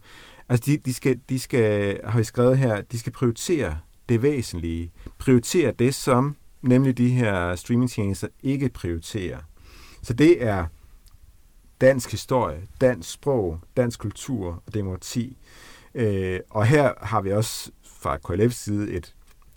Altså, 0.49 0.63
de, 0.67 0.77
de, 0.77 0.95
skal, 0.95 1.21
de 1.29 1.39
skal, 1.39 2.01
har 2.05 2.19
vi 2.19 2.25
skrevet 2.25 2.59
her, 2.59 2.81
de 2.81 2.99
skal 2.99 3.13
prioritere 3.13 3.79
det 4.09 4.23
væsentlige. 4.23 4.93
Prioritere 5.19 5.73
det, 5.73 5.95
som 5.95 6.37
nemlig 6.63 6.99
de 6.99 7.09
her 7.09 7.57
streamingtjenester 7.57 8.29
ikke 8.43 8.69
prioriterer. 8.69 9.39
Så 10.03 10.13
det 10.13 10.45
er 10.45 10.67
dansk 11.81 12.11
historie, 12.11 12.63
dansk 12.81 13.11
sprog, 13.11 13.61
dansk 13.77 14.01
kultur 14.01 14.63
og 14.67 14.75
demokrati. 14.75 15.37
Øh, 15.95 16.41
og 16.51 16.67
her 16.67 16.93
har 17.03 17.21
vi 17.21 17.33
også 17.33 17.71
fra 17.85 18.19
KLF's 18.29 18.49
side 18.51 18.91
et 18.91 19.15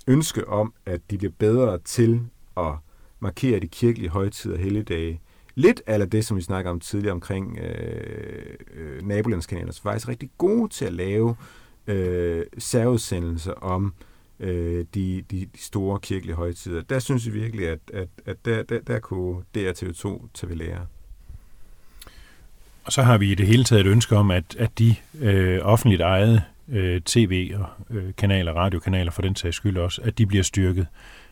ønske 0.07 0.47
om, 0.47 0.73
at 0.85 1.01
de 1.11 1.17
bliver 1.17 1.33
bedre 1.39 1.77
til 1.77 2.21
at 2.57 2.73
markere 3.19 3.59
de 3.59 3.67
kirkelige 3.67 4.09
højtider 4.09 4.55
og 4.55 4.61
helligdage. 4.61 5.21
Lidt 5.55 5.81
af 5.87 6.09
det, 6.09 6.25
som 6.25 6.37
vi 6.37 6.41
snakker 6.41 6.71
om 6.71 6.79
tidligere 6.79 7.13
omkring 7.13 7.57
øh, 7.57 8.55
øh, 8.73 9.07
nabolandskanalerne, 9.07 9.73
som 9.73 9.83
faktisk 9.83 10.07
rigtig 10.07 10.29
gode 10.37 10.69
til 10.69 10.85
at 10.85 10.93
lave 10.93 11.35
øh, 11.87 12.45
særudsendelser 12.57 13.53
om 13.53 13.93
øh, 14.39 14.85
de, 14.93 15.21
de, 15.21 15.45
de 15.45 15.47
store 15.55 15.99
kirkelige 15.99 16.35
højtider. 16.35 16.81
Der 16.81 16.99
synes 16.99 17.25
vi 17.25 17.31
virkelig, 17.31 17.67
at, 17.67 17.79
at, 17.93 18.07
at 18.25 18.45
der, 18.45 18.63
der, 18.63 18.79
der 18.81 18.99
kunne 18.99 19.43
DRTV2 19.57 20.27
tage 20.33 20.49
ved 20.49 20.55
lære. 20.55 20.85
Og 22.89 22.93
så 22.93 23.01
har 23.01 23.17
vi 23.17 23.31
i 23.31 23.35
det 23.35 23.47
hele 23.47 23.63
taget 23.63 23.85
et 23.85 23.91
ønske 23.91 24.15
om, 24.15 24.31
at, 24.31 24.55
at 24.59 24.79
de 24.79 24.95
øh, 25.19 25.59
offentligt 25.63 26.01
ejede 26.01 26.41
øh, 26.69 27.01
tv- 27.01 27.51
og 27.55 27.65
øh, 27.89 28.03
kanaler, 28.17 28.53
radiokanaler 28.53 29.11
for 29.11 29.21
den 29.21 29.35
sags 29.35 29.55
skyld 29.55 29.77
også, 29.77 30.01
at 30.01 30.17
de 30.17 30.25
bliver 30.25 30.43
styrket. 30.43 30.87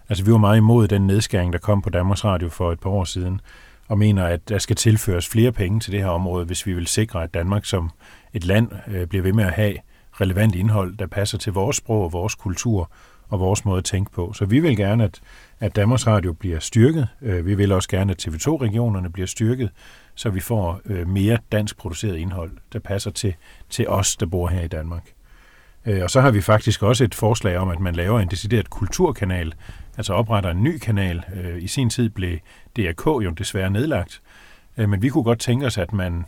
Altså 0.10 0.26
vi 0.26 0.32
var 0.32 0.38
meget 0.38 0.58
imod 0.58 0.88
den 0.88 1.08
nedskæring, 1.08 1.54
der 1.54 1.60
kom 1.60 1.82
på 1.82 1.90
Danmarks 1.90 2.26
Radio 2.26 2.50
for 2.50 2.72
et 2.72 2.80
par 2.80 2.90
år 2.90 3.04
siden, 3.04 3.42
og 3.88 3.98
mener, 3.98 4.26
at 4.26 4.50
der 4.50 4.58
skal 4.58 4.76
tilføres 4.76 5.30
flere 5.30 5.52
penge 5.52 5.80
til 5.80 5.92
det 5.92 6.02
her 6.02 6.10
område, 6.10 6.46
hvis 6.46 6.66
vi 6.66 6.74
vil 6.74 6.88
sikre, 6.88 7.24
at 7.24 7.34
Danmark 7.34 7.66
som 7.66 7.90
et 8.34 8.46
land 8.46 8.72
øh, 8.88 9.08
bliver 9.08 9.24
ved 9.24 9.34
med 9.34 9.44
at 9.44 9.54
have 9.54 9.76
relevant 10.22 10.56
indhold, 10.56 10.98
der 10.98 11.08
passer 11.08 11.38
til 11.38 11.54
vores 11.54 11.76
sprog 11.76 12.04
og 12.04 12.14
vores 12.14 12.36
kultur 12.36 12.92
og 13.30 13.40
vores 13.40 13.66
måde 13.66 13.78
at 13.78 13.84
tænke 13.84 14.12
på. 14.12 14.34
Så 14.34 14.46
vi 14.46 14.60
vil 14.60 14.78
gerne, 14.78 15.04
at, 15.04 15.22
at 15.60 15.76
Danmarks 15.76 16.08
Radio 16.08 16.34
bliver 16.34 16.60
styrket. 16.60 17.08
Øh, 17.22 17.46
vi 17.46 17.56
vil 17.56 17.72
også 17.72 17.90
gerne, 17.90 18.12
at 18.12 18.28
TV2-regionerne 18.28 19.12
bliver 19.12 19.28
styrket, 19.28 19.70
så 20.16 20.30
vi 20.30 20.40
får 20.40 20.82
øh, 20.86 21.08
mere 21.08 21.38
dansk 21.52 21.78
produceret 21.78 22.18
indhold, 22.18 22.52
der 22.74 22.80
passer 22.80 23.12
til, 23.12 23.34
til 23.70 23.88
os, 23.88 24.16
der 24.16 24.26
bor 24.26 24.48
her 24.48 24.62
i 24.62 24.68
Danmark. 24.68 25.12
Øh, 25.86 26.04
og 26.04 26.10
så 26.10 26.22
har 26.22 26.32
vi 26.32 26.42
faktisk 26.42 26.84
også 26.84 27.04
et 27.04 27.16
forslag 27.16 27.58
om, 27.58 27.70
at 27.70 27.80
man 27.80 27.96
laver 27.96 28.20
en 28.20 28.28
decideret 28.28 28.70
kulturkanal, 28.70 29.54
altså 29.98 30.14
opretter 30.14 30.50
en 30.50 30.64
ny 30.64 30.78
kanal. 30.78 31.24
I 31.60 31.68
sin 31.68 31.90
tid 31.90 32.10
blev 32.10 32.38
DRK 32.78 33.06
jo 33.06 33.30
desværre 33.30 33.70
nedlagt, 33.70 34.22
men 34.76 35.02
vi 35.02 35.10
kunne 35.10 35.24
godt 35.24 35.40
tænke 35.40 35.66
os, 35.66 35.78
at 35.78 35.94
man 35.94 36.26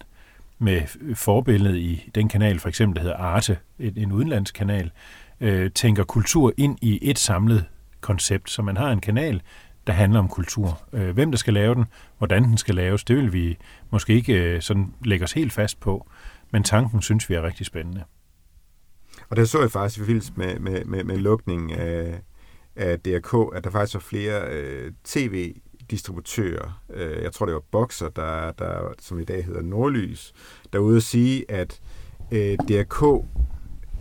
med 0.60 0.82
forbilledet 1.16 1.78
i 1.78 2.10
den 2.16 2.30
kanal, 2.30 2.60
for 2.60 2.70
eksempel, 2.70 2.96
der 2.96 3.02
hedder 3.02 3.18
Arte, 3.18 3.58
en 3.80 4.12
udenlandsk 4.12 4.54
kanal, 4.54 4.92
øh, 5.42 5.72
tænker 5.72 6.04
kultur 6.04 6.54
ind 6.58 6.78
i 6.82 7.10
et 7.10 7.20
samlet 7.20 7.66
koncept. 8.02 8.50
Så 8.50 8.62
man 8.62 8.78
har 8.78 8.92
en 8.92 9.00
kanal, 9.00 9.42
der 9.88 9.94
handler 9.94 10.20
om 10.20 10.28
kultur. 10.28 10.82
Øh, 10.94 11.10
hvem 11.10 11.32
der 11.32 11.38
skal 11.38 11.54
lave 11.54 11.76
den, 11.76 11.86
hvordan 12.18 12.44
den 12.44 12.58
skal 12.58 12.76
laves, 12.76 13.04
det 13.04 13.16
vil 13.16 13.34
vi 13.34 13.58
måske 13.92 14.14
ikke 14.14 14.34
øh, 14.34 14.62
sådan 14.62 14.94
lægge 15.06 15.24
os 15.24 15.32
helt 15.32 15.54
fast 15.54 15.80
på, 15.80 16.08
men 16.52 16.64
tanken 16.64 17.02
synes 17.02 17.30
vi 17.30 17.36
er 17.36 17.44
rigtig 17.44 17.66
spændende. 17.66 18.04
Og 19.30 19.38
der 19.38 19.46
så 19.46 19.62
jeg 19.62 19.72
faktisk 19.72 19.98
i 19.98 20.02
forbindelse 20.02 20.34
med, 20.36 20.60
med, 20.60 20.86
med, 20.86 21.04
med 21.04 21.18
lukningen 21.18 21.72
af, 21.72 22.22
af 22.76 23.00
DRK, 23.00 23.56
at 23.56 23.64
der 23.64 23.70
faktisk 23.70 23.94
var 23.94 24.00
flere 24.00 24.42
øh, 24.50 24.92
tv 25.04 25.56
distributører, 25.92 26.84
øh, 26.94 27.24
jeg 27.24 27.32
tror 27.32 27.46
det 27.46 27.56
var 27.56 27.64
Boxer, 27.72 28.10
der, 28.10 28.52
der, 28.52 28.94
som 29.00 29.20
i 29.20 29.24
dag 29.24 29.46
hedder 29.46 29.62
Nordlys, 29.62 30.34
der 30.74 30.80
ude 30.80 30.98
at 30.98 31.04
sige, 31.04 31.52
at 31.52 31.82
øh, 32.32 32.58
DRK 32.58 33.26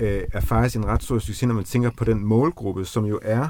øh, 0.01 0.23
er 0.33 0.41
faktisk 0.41 0.77
en 0.77 0.87
ret 0.87 1.03
stor 1.03 1.19
succes, 1.19 1.49
når 1.49 1.55
man 1.55 1.65
tænker 1.65 1.91
på 1.91 2.05
den 2.05 2.25
målgruppe, 2.25 2.85
som 2.85 3.05
jo 3.05 3.21
er 3.23 3.49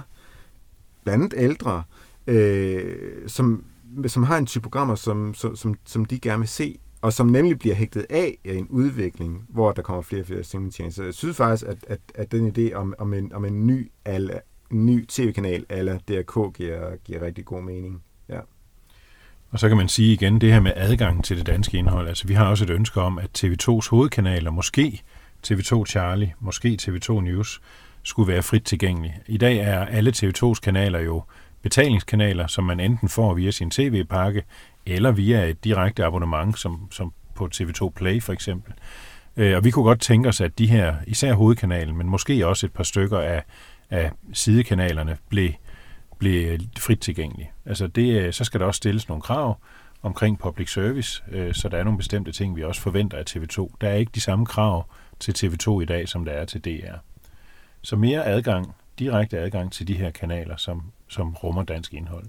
blandt 1.05 1.35
ældre, 1.37 1.83
øh, 2.27 3.29
som, 3.29 3.65
som 4.07 4.23
har 4.23 4.39
en 4.39 4.47
type 4.47 4.63
programmer, 4.63 4.95
som, 4.95 5.35
som, 5.35 5.57
som, 5.57 5.75
som 5.85 6.05
de 6.05 6.19
gerne 6.19 6.39
vil 6.39 6.49
se, 6.49 6.79
og 7.01 7.13
som 7.13 7.27
nemlig 7.27 7.59
bliver 7.59 7.75
hægtet 7.75 8.07
af 8.11 8.39
i 8.45 8.49
en 8.57 8.67
udvikling, 8.71 9.47
hvor 9.49 9.73
der 9.73 9.83
kommer 9.83 10.03
flere 10.03 10.23
og 10.23 10.27
flere 10.27 10.45
streamingtjenester. 10.45 11.05
Jeg 11.05 11.15
synes 11.15 11.37
faktisk, 11.37 11.67
at, 11.67 11.77
at, 11.89 12.01
at 12.15 12.33
den 12.33 12.53
idé 12.59 12.75
om, 12.75 12.95
om, 12.99 13.15
en, 13.15 13.33
om 13.33 13.45
en 13.45 13.67
ny, 13.67 13.91
ala, 14.05 14.41
ny 14.71 15.07
tv-kanal 15.07 15.65
eller 15.71 15.99
DRK 15.99 16.55
giver, 16.55 16.97
giver 17.05 17.23
rigtig 17.23 17.45
god 17.45 17.63
mening. 17.63 18.03
Ja. 18.29 18.41
Og 19.51 19.59
så 19.59 19.69
kan 19.69 19.77
man 19.77 19.89
sige 19.89 20.13
igen, 20.13 20.41
det 20.41 20.53
her 20.53 20.61
med 20.61 20.73
adgangen 20.77 21.23
til 21.23 21.39
det 21.39 21.47
danske 21.47 21.79
indhold. 21.79 22.09
Altså 22.09 22.27
vi 22.27 22.35
har 22.35 22.47
også 22.47 22.65
et 22.65 22.71
ønske 22.71 23.01
om, 23.01 23.19
at 23.19 23.45
TV2's 23.45 23.91
hovedkanaler, 23.91 24.51
måske 24.51 25.03
TV2 25.47 25.85
Charlie, 25.85 26.35
måske 26.41 26.79
TV2 26.83 27.21
News, 27.21 27.61
skulle 28.03 28.33
være 28.33 28.43
frit 28.43 28.63
tilgængelig. 28.63 29.19
I 29.27 29.37
dag 29.37 29.57
er 29.59 29.87
alle 29.87 30.13
TV2's 30.17 30.61
kanaler 30.61 30.99
jo 30.99 31.23
betalingskanaler, 31.63 32.47
som 32.47 32.65
man 32.65 32.81
enten 32.81 33.09
får 33.09 33.35
via 33.35 33.51
sin 33.51 33.71
tv-pakke, 33.71 34.43
eller 34.87 35.11
via 35.11 35.45
et 35.45 35.65
direkte 35.65 36.05
abonnement, 36.05 36.59
som, 36.59 36.89
som 36.91 37.13
på 37.35 37.49
TV2 37.55 37.89
Play 37.89 38.23
for 38.23 38.33
eksempel. 38.33 38.73
Øh, 39.37 39.57
og 39.57 39.65
vi 39.65 39.71
kunne 39.71 39.85
godt 39.85 40.01
tænke 40.01 40.29
os, 40.29 40.41
at 40.41 40.59
de 40.59 40.67
her, 40.67 40.95
især 41.07 41.35
hovedkanalen, 41.35 41.97
men 41.97 42.09
måske 42.09 42.47
også 42.47 42.67
et 42.67 42.73
par 42.73 42.85
stykker 42.85 43.19
af, 43.19 43.45
af 43.91 44.11
sidekanalerne, 44.33 45.17
blev 45.29 45.51
blev 46.19 46.59
frit 46.79 47.01
tilgængelig. 47.01 47.53
Altså 47.67 47.87
det, 47.87 48.23
øh, 48.23 48.33
så 48.33 48.45
skal 48.45 48.61
der 48.61 48.67
også 48.67 48.79
stilles 48.79 49.09
nogle 49.09 49.23
krav 49.23 49.59
omkring 50.03 50.39
public 50.39 50.73
service, 50.73 51.23
øh, 51.31 51.55
så 51.55 51.69
der 51.69 51.79
er 51.79 51.85
nogle 51.85 51.99
bestemte 51.99 52.33
ting, 52.33 52.57
vi 52.57 52.63
også 52.63 52.81
forventer 52.81 53.19
af 53.19 53.25
TV2. 53.31 53.77
Der 53.81 53.89
er 53.89 53.95
ikke 53.95 54.13
de 54.15 54.21
samme 54.21 54.47
krav 54.47 54.87
til 55.21 55.33
TV2 55.33 55.81
i 55.81 55.85
dag, 55.85 56.09
som 56.09 56.25
der 56.25 56.33
er 56.33 56.45
til 56.45 56.65
DR. 56.65 56.95
Så 57.83 57.97
mere 57.97 58.27
adgang, 58.27 58.75
direkte 58.99 59.39
adgang 59.39 59.73
til 59.73 59.89
de 59.89 59.95
her 59.95 60.11
kanaler, 60.11 60.57
som, 60.57 60.83
som 61.09 61.35
rummer 61.35 61.63
dansk 61.63 61.95
indhold. 61.95 62.25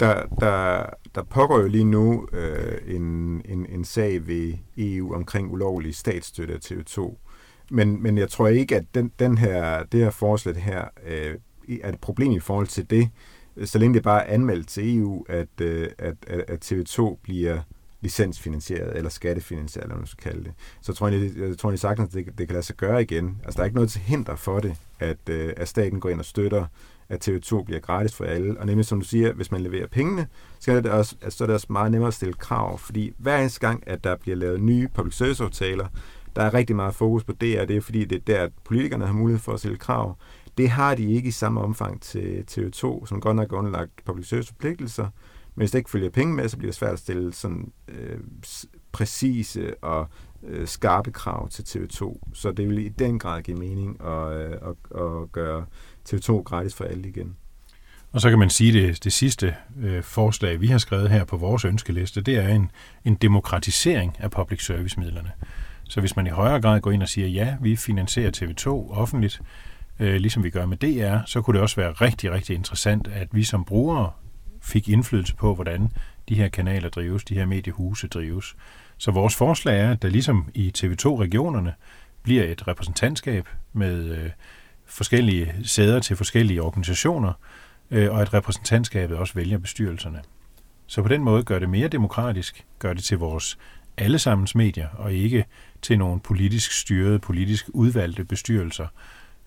Der, 0.00 0.26
der, 0.40 0.86
der 1.14 1.22
pågår 1.22 1.60
jo 1.60 1.68
lige 1.68 1.84
nu 1.84 2.28
øh, 2.32 2.96
en, 2.96 3.02
en, 3.44 3.66
en 3.66 3.84
sag 3.84 4.26
ved 4.26 4.54
EU 4.76 5.14
omkring 5.14 5.52
ulovlig 5.52 5.94
statsstøtte 5.94 6.54
af 6.54 6.58
TV2. 6.58 7.16
Men, 7.70 8.02
men 8.02 8.18
jeg 8.18 8.28
tror 8.28 8.48
ikke, 8.48 8.76
at 8.76 8.84
den, 8.94 9.12
den 9.18 9.38
her, 9.38 9.84
det 9.84 10.00
her 10.00 10.10
forslag 10.10 10.56
her 10.56 10.84
øh, 11.06 11.34
er 11.82 11.88
et 11.88 12.00
problem 12.00 12.32
i 12.32 12.40
forhold 12.40 12.66
til 12.66 12.90
det, 12.90 13.08
så 13.64 13.78
længe 13.78 13.94
det 13.94 14.02
bare 14.02 14.26
er 14.26 14.34
anmeldt 14.34 14.68
til 14.68 14.98
EU, 14.98 15.24
at, 15.28 15.60
øh, 15.60 15.88
at, 15.98 16.14
at 16.28 16.72
TV2 16.72 17.16
bliver 17.22 17.60
licensfinansieret 18.02 18.96
eller 18.96 19.10
skattefinansieret, 19.10 19.84
eller 19.84 19.94
hvad 19.94 20.00
man 20.00 20.06
skal 20.06 20.32
kalde 20.32 20.44
det. 20.44 20.52
Så 20.80 20.92
tror 20.92 21.08
jeg, 21.08 21.30
jeg 21.36 21.58
tror 21.58 21.70
jeg 21.70 21.78
sagtens, 21.78 22.08
at 22.08 22.14
det, 22.14 22.38
det 22.38 22.48
kan 22.48 22.54
lade 22.54 22.66
sig 22.66 22.76
gøre 22.76 23.02
igen. 23.02 23.40
Altså, 23.44 23.56
der 23.56 23.60
er 23.62 23.64
ikke 23.64 23.74
noget 23.74 23.90
til 23.90 24.00
hinder 24.00 24.36
for 24.36 24.60
det, 24.60 24.76
at, 24.98 25.28
øh, 25.30 25.52
at 25.56 25.68
staten 25.68 26.00
går 26.00 26.08
ind 26.08 26.18
og 26.18 26.24
støtter, 26.24 26.66
at 27.08 27.28
TV2 27.28 27.62
bliver 27.64 27.80
gratis 27.80 28.14
for 28.14 28.24
alle. 28.24 28.60
Og 28.60 28.66
nemlig, 28.66 28.86
som 28.86 29.00
du 29.00 29.06
siger, 29.06 29.32
hvis 29.32 29.50
man 29.50 29.60
leverer 29.60 29.86
pengene, 29.86 30.26
så 30.60 30.72
er 30.72 30.80
det 30.80 30.90
også, 30.90 31.16
så 31.28 31.44
er 31.44 31.46
det 31.46 31.54
også 31.54 31.66
meget 31.70 31.90
nemmere 31.90 32.08
at 32.08 32.14
stille 32.14 32.34
krav. 32.34 32.78
Fordi 32.78 33.12
hver 33.18 33.38
eneste 33.38 33.60
gang, 33.60 33.82
at 33.86 34.04
der 34.04 34.16
bliver 34.16 34.36
lavet 34.36 34.60
nye 34.60 34.88
public 34.94 35.14
service-aftaler, 35.14 35.86
der 36.36 36.42
er 36.42 36.54
rigtig 36.54 36.76
meget 36.76 36.94
fokus 36.94 37.24
på 37.24 37.32
det, 37.32 37.60
og 37.60 37.68
det 37.68 37.76
er 37.76 37.80
fordi, 37.80 38.04
det 38.04 38.16
er 38.16 38.20
der, 38.26 38.42
at 38.42 38.52
politikerne 38.64 39.06
har 39.06 39.12
mulighed 39.12 39.40
for 39.40 39.52
at 39.52 39.58
stille 39.58 39.76
krav. 39.76 40.16
Det 40.58 40.70
har 40.70 40.94
de 40.94 41.12
ikke 41.12 41.28
i 41.28 41.30
samme 41.32 41.60
omfang 41.60 42.02
til 42.02 42.44
TV2, 42.50 43.06
som 43.06 43.20
godt 43.20 43.36
nok 43.36 43.52
er 43.52 43.56
underlagt 43.56 43.90
public 44.04 44.28
service 44.28 44.48
forpligtelser, 44.48 45.08
men 45.54 45.62
hvis 45.62 45.70
der 45.70 45.78
ikke 45.78 45.90
følger 45.90 46.10
penge 46.10 46.34
med, 46.34 46.48
så 46.48 46.56
bliver 46.56 46.70
det 46.70 46.76
svært 46.76 46.92
at 46.92 46.98
stille 46.98 47.32
sådan 47.34 47.72
øh, 47.88 48.18
præcise 48.92 49.84
og 49.84 50.08
øh, 50.42 50.66
skarpe 50.66 51.12
krav 51.12 51.48
til 51.48 51.62
TV2. 51.62 52.20
Så 52.34 52.52
det 52.52 52.68
vil 52.68 52.78
i 52.78 52.88
den 52.88 53.18
grad 53.18 53.42
give 53.42 53.56
mening 53.56 54.04
at, 54.04 54.32
øh, 54.32 54.52
at, 54.52 55.00
at 55.02 55.32
gøre 55.32 55.66
TV2 56.08 56.42
gratis 56.42 56.74
for 56.74 56.84
alle 56.84 57.08
igen. 57.08 57.36
Og 58.12 58.20
så 58.20 58.30
kan 58.30 58.38
man 58.38 58.50
sige, 58.50 58.68
at 58.82 58.88
det, 58.88 59.04
det 59.04 59.12
sidste 59.12 59.54
øh, 59.80 60.02
forslag, 60.02 60.60
vi 60.60 60.66
har 60.66 60.78
skrevet 60.78 61.10
her 61.10 61.24
på 61.24 61.36
vores 61.36 61.64
ønskeliste, 61.64 62.20
det 62.20 62.36
er 62.36 62.48
en, 62.48 62.70
en 63.04 63.14
demokratisering 63.14 64.16
af 64.18 64.30
public 64.30 64.64
service-midlerne. 64.66 65.32
Så 65.84 66.00
hvis 66.00 66.16
man 66.16 66.26
i 66.26 66.30
højere 66.30 66.60
grad 66.60 66.80
går 66.80 66.90
ind 66.90 67.02
og 67.02 67.08
siger, 67.08 67.28
ja, 67.28 67.56
vi 67.60 67.76
finansierer 67.76 68.30
TV2 68.36 68.68
offentligt, 68.68 69.40
øh, 70.00 70.14
ligesom 70.14 70.44
vi 70.44 70.50
gør 70.50 70.66
med 70.66 70.76
DR, 70.76 71.24
så 71.26 71.42
kunne 71.42 71.54
det 71.54 71.62
også 71.62 71.76
være 71.76 71.92
rigtig, 71.92 72.32
rigtig 72.32 72.56
interessant, 72.56 73.08
at 73.08 73.28
vi 73.32 73.44
som 73.44 73.64
brugere 73.64 74.10
fik 74.62 74.88
indflydelse 74.88 75.34
på, 75.34 75.54
hvordan 75.54 75.88
de 76.28 76.34
her 76.34 76.48
kanaler 76.48 76.88
drives, 76.88 77.24
de 77.24 77.34
her 77.34 77.46
mediehuse 77.46 78.08
drives. 78.08 78.56
Så 78.98 79.10
vores 79.10 79.36
forslag 79.36 79.80
er, 79.80 79.90
at 79.90 80.02
der 80.02 80.08
ligesom 80.08 80.50
i 80.54 80.72
TV2-regionerne 80.78 81.74
bliver 82.22 82.44
et 82.44 82.68
repræsentantskab 82.68 83.48
med 83.72 84.16
øh, 84.18 84.30
forskellige 84.86 85.54
sæder 85.64 86.00
til 86.00 86.16
forskellige 86.16 86.62
organisationer, 86.62 87.32
øh, 87.90 88.12
og 88.12 88.20
at 88.20 88.34
repræsentantskabet 88.34 89.16
også 89.16 89.34
vælger 89.34 89.58
bestyrelserne. 89.58 90.22
Så 90.86 91.02
på 91.02 91.08
den 91.08 91.24
måde 91.24 91.42
gør 91.42 91.58
det 91.58 91.70
mere 91.70 91.88
demokratisk, 91.88 92.64
gør 92.78 92.92
det 92.92 93.04
til 93.04 93.18
vores 93.18 93.58
allesammens 93.96 94.54
medier, 94.54 94.88
og 94.88 95.12
ikke 95.12 95.44
til 95.82 95.98
nogle 95.98 96.20
politisk 96.20 96.72
styrede, 96.72 97.18
politisk 97.18 97.66
udvalgte 97.68 98.24
bestyrelser, 98.24 98.86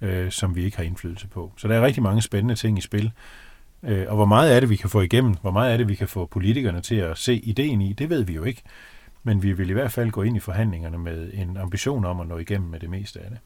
øh, 0.01 0.31
som 0.31 0.55
vi 0.55 0.63
ikke 0.63 0.77
har 0.77 0.83
indflydelse 0.83 1.27
på. 1.27 1.53
Så 1.57 1.67
der 1.67 1.75
er 1.75 1.85
rigtig 1.85 2.03
mange 2.03 2.21
spændende 2.21 2.55
ting 2.55 2.77
i 2.77 2.81
spil. 2.81 3.11
Øh, 3.87 4.05
og 4.07 4.15
hvor 4.15 4.25
meget 4.25 4.55
er 4.55 4.59
det, 4.59 4.69
vi 4.69 4.75
kan 4.75 4.89
få 4.89 5.01
igennem? 5.01 5.35
Hvor 5.41 5.51
meget 5.51 5.73
er 5.73 5.77
det, 5.77 5.87
vi 5.87 5.95
kan 5.95 6.07
få 6.07 6.25
politikerne 6.25 6.81
til 6.81 6.95
at 6.95 7.17
se 7.17 7.35
ideen 7.35 7.81
i? 7.81 7.93
Det 7.93 8.09
ved 8.09 8.23
vi 8.23 8.33
jo 8.33 8.43
ikke. 8.43 8.61
Men 9.23 9.43
vi 9.43 9.51
vil 9.51 9.69
i 9.69 9.73
hvert 9.73 9.91
fald 9.91 10.11
gå 10.11 10.21
ind 10.21 10.37
i 10.37 10.39
forhandlingerne 10.39 10.97
med 10.97 11.31
en 11.33 11.57
ambition 11.57 12.05
om 12.05 12.19
at 12.19 12.27
nå 12.27 12.37
igennem 12.37 12.69
med 12.69 12.79
det 12.79 12.89
meste 12.89 13.19
af 13.19 13.29
det. 13.29 13.39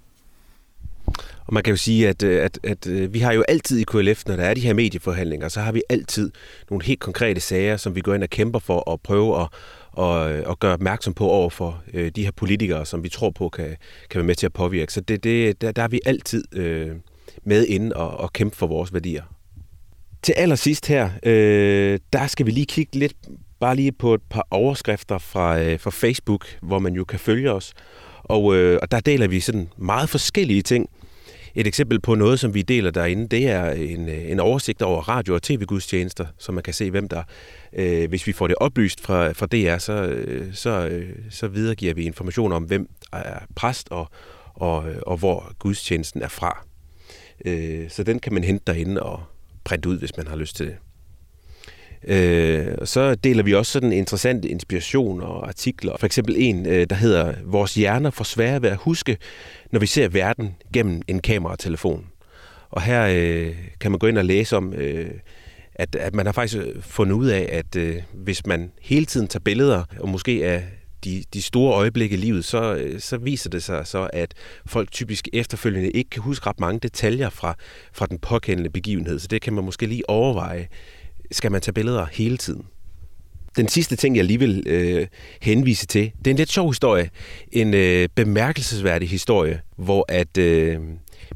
Og 1.45 1.53
man 1.53 1.63
kan 1.63 1.71
jo 1.71 1.77
sige, 1.77 2.09
at, 2.09 2.23
øh, 2.23 2.43
at, 2.43 2.59
at, 2.63 2.87
at 2.87 3.13
vi 3.13 3.19
har 3.19 3.33
jo 3.33 3.43
altid 3.47 3.79
i 3.79 3.83
KLF, 3.83 4.25
når 4.25 4.35
der 4.35 4.43
er 4.43 4.53
de 4.53 4.61
her 4.61 4.73
medieforhandlinger, 4.73 5.47
så 5.47 5.61
har 5.61 5.71
vi 5.71 5.81
altid 5.89 6.31
nogle 6.69 6.85
helt 6.85 6.99
konkrete 6.99 7.41
sager, 7.41 7.77
som 7.77 7.95
vi 7.95 8.01
går 8.01 8.13
ind 8.13 8.23
og 8.23 8.29
kæmper 8.29 8.59
for 8.59 8.91
at 8.93 9.01
prøve 9.01 9.41
at, 9.41 9.47
at, 9.97 10.31
øh, 10.31 10.51
at 10.51 10.59
gøre 10.59 10.73
opmærksom 10.73 11.13
på 11.13 11.29
over 11.29 11.49
for 11.49 11.83
de 12.15 12.23
her 12.23 12.31
politikere, 12.31 12.85
som 12.85 13.03
vi 13.03 13.09
tror 13.09 13.29
på 13.29 13.49
kan, 13.49 13.75
kan 14.09 14.19
være 14.19 14.27
med 14.27 14.35
til 14.35 14.45
at 14.45 14.53
påvirke. 14.53 14.93
Så 14.93 15.01
det, 15.01 15.23
det, 15.23 15.61
der, 15.61 15.71
der 15.71 15.83
er 15.83 15.87
vi 15.87 15.99
altid 16.05 16.43
øh, 16.55 16.91
med 17.43 17.65
inde 17.65 17.95
og, 17.95 18.17
og 18.17 18.33
kæmpe 18.33 18.55
for 18.55 18.67
vores 18.67 18.93
værdier. 18.93 19.23
Til 20.21 20.33
allersidst 20.33 20.87
her, 20.87 21.09
øh, 21.23 21.99
der 22.13 22.27
skal 22.27 22.45
vi 22.45 22.51
lige 22.51 22.65
kigge 22.65 22.99
lidt 22.99 23.13
bare 23.59 23.75
lige 23.75 23.91
på 23.91 24.13
et 24.13 24.21
par 24.29 24.47
overskrifter 24.51 25.17
fra, 25.17 25.59
øh, 25.59 25.79
fra 25.79 25.89
Facebook, 25.89 26.47
hvor 26.61 26.79
man 26.79 26.93
jo 26.93 27.03
kan 27.03 27.19
følge 27.19 27.51
os. 27.51 27.73
Og, 28.23 28.55
øh, 28.55 28.79
og 28.81 28.91
der 28.91 28.99
deler 28.99 29.27
vi 29.27 29.39
sådan 29.39 29.69
meget 29.77 30.09
forskellige 30.09 30.61
ting. 30.61 30.89
Et 31.55 31.67
eksempel 31.67 32.01
på 32.01 32.15
noget, 32.15 32.39
som 32.39 32.53
vi 32.53 32.61
deler 32.61 32.91
derinde, 32.91 33.27
det 33.27 33.49
er 33.49 33.71
en, 33.71 34.09
øh, 34.09 34.31
en 34.31 34.39
oversigt 34.39 34.81
over 34.81 35.01
radio- 35.01 35.33
og 35.33 35.41
tv-gudstjenester, 35.41 36.25
så 36.37 36.51
man 36.51 36.63
kan 36.63 36.73
se, 36.73 36.91
hvem 36.91 37.07
der, 37.07 37.23
øh, 37.73 38.09
hvis 38.09 38.27
vi 38.27 38.31
får 38.31 38.47
det 38.47 38.55
oplyst 38.59 39.01
fra, 39.01 39.31
fra 39.31 39.45
DR, 39.45 39.77
så, 39.77 39.93
øh, 39.93 40.53
så, 40.53 40.87
øh, 40.87 41.09
så 41.29 41.47
videregiver 41.47 41.93
vi 41.93 42.03
information 42.03 42.51
om, 42.51 42.63
hvem 42.63 42.89
er 43.13 43.39
præst 43.55 43.87
og, 43.91 44.09
og, 44.53 44.85
og 45.01 45.17
hvor 45.17 45.53
gudstjenesten 45.59 46.21
er 46.21 46.27
fra. 46.27 46.65
Øh, 47.45 47.89
så 47.89 48.03
den 48.03 48.19
kan 48.19 48.33
man 48.33 48.43
hente 48.43 48.63
derinde 48.67 49.03
og 49.03 49.23
printe 49.69 49.89
ud, 49.89 49.99
hvis 49.99 50.17
man 50.17 50.27
har 50.27 50.35
lyst 50.35 50.55
til 50.55 50.65
det. 50.65 50.75
Øh, 52.07 52.75
og 52.77 52.87
så 52.87 53.15
deler 53.15 53.43
vi 53.43 53.53
også 53.53 53.71
sådan 53.71 53.93
interessant 53.93 54.45
inspiration 54.45 55.21
og 55.21 55.47
artikler. 55.47 55.97
For 55.97 56.05
eksempel 56.05 56.35
en, 56.37 56.65
øh, 56.65 56.87
der 56.89 56.95
hedder 56.95 57.33
Vores 57.45 57.75
hjerner 57.75 58.09
får 58.09 58.23
svære 58.23 58.61
ved 58.61 58.69
at 58.69 58.77
huske, 58.77 59.17
når 59.71 59.79
vi 59.79 59.85
ser 59.85 60.07
verden 60.07 60.55
gennem 60.73 61.01
en 61.07 61.19
kameratelefon. 61.19 62.05
Og 62.69 62.81
her 62.81 63.07
øh, 63.11 63.55
kan 63.79 63.91
man 63.91 63.99
gå 63.99 64.07
ind 64.07 64.17
og 64.17 64.25
læse 64.25 64.57
om, 64.57 64.73
øh, 64.73 65.11
at, 65.75 65.95
at 65.95 66.15
man 66.15 66.25
har 66.25 66.33
faktisk 66.33 66.57
fundet 66.81 67.15
ud 67.15 67.27
af, 67.27 67.49
at 67.51 67.75
øh, 67.75 67.95
hvis 68.13 68.45
man 68.45 68.71
hele 68.81 69.05
tiden 69.05 69.27
tager 69.27 69.43
billeder, 69.43 69.83
og 69.99 70.09
måske 70.09 70.45
af 70.45 70.63
de, 71.03 71.23
de 71.33 71.41
store 71.41 71.73
øjeblikke 71.73 72.13
i 72.13 72.19
livet, 72.19 72.45
så, 72.45 72.75
øh, 72.75 72.99
så 72.99 73.17
viser 73.17 73.49
det 73.49 73.63
sig 73.63 73.87
så, 73.87 74.09
at 74.13 74.33
folk 74.65 74.91
typisk 74.91 75.27
efterfølgende 75.33 75.91
ikke 75.91 76.09
kan 76.09 76.21
huske 76.21 76.47
ret 76.47 76.59
mange 76.59 76.79
detaljer 76.79 77.29
fra, 77.29 77.55
fra 77.93 78.05
den 78.05 78.19
påkendende 78.19 78.69
begivenhed. 78.69 79.19
Så 79.19 79.27
det 79.27 79.41
kan 79.41 79.53
man 79.53 79.63
måske 79.63 79.85
lige 79.85 80.09
overveje 80.09 80.67
skal 81.31 81.51
man 81.51 81.61
tage 81.61 81.73
billeder 81.73 82.05
hele 82.11 82.37
tiden. 82.37 82.65
Den 83.55 83.67
sidste 83.67 83.95
ting, 83.95 84.15
jeg 84.15 84.25
lige 84.25 84.39
vil 84.39 84.63
øh, 84.67 85.07
henvise 85.41 85.85
til, 85.85 86.11
det 86.19 86.27
er 86.27 86.31
en 86.31 86.37
lidt 86.37 86.51
sjov 86.51 86.69
historie. 86.69 87.09
En 87.51 87.73
øh, 87.73 88.09
bemærkelsesværdig 88.15 89.09
historie, 89.09 89.61
hvor 89.77 90.05
at 90.07 90.37
øh, 90.37 90.79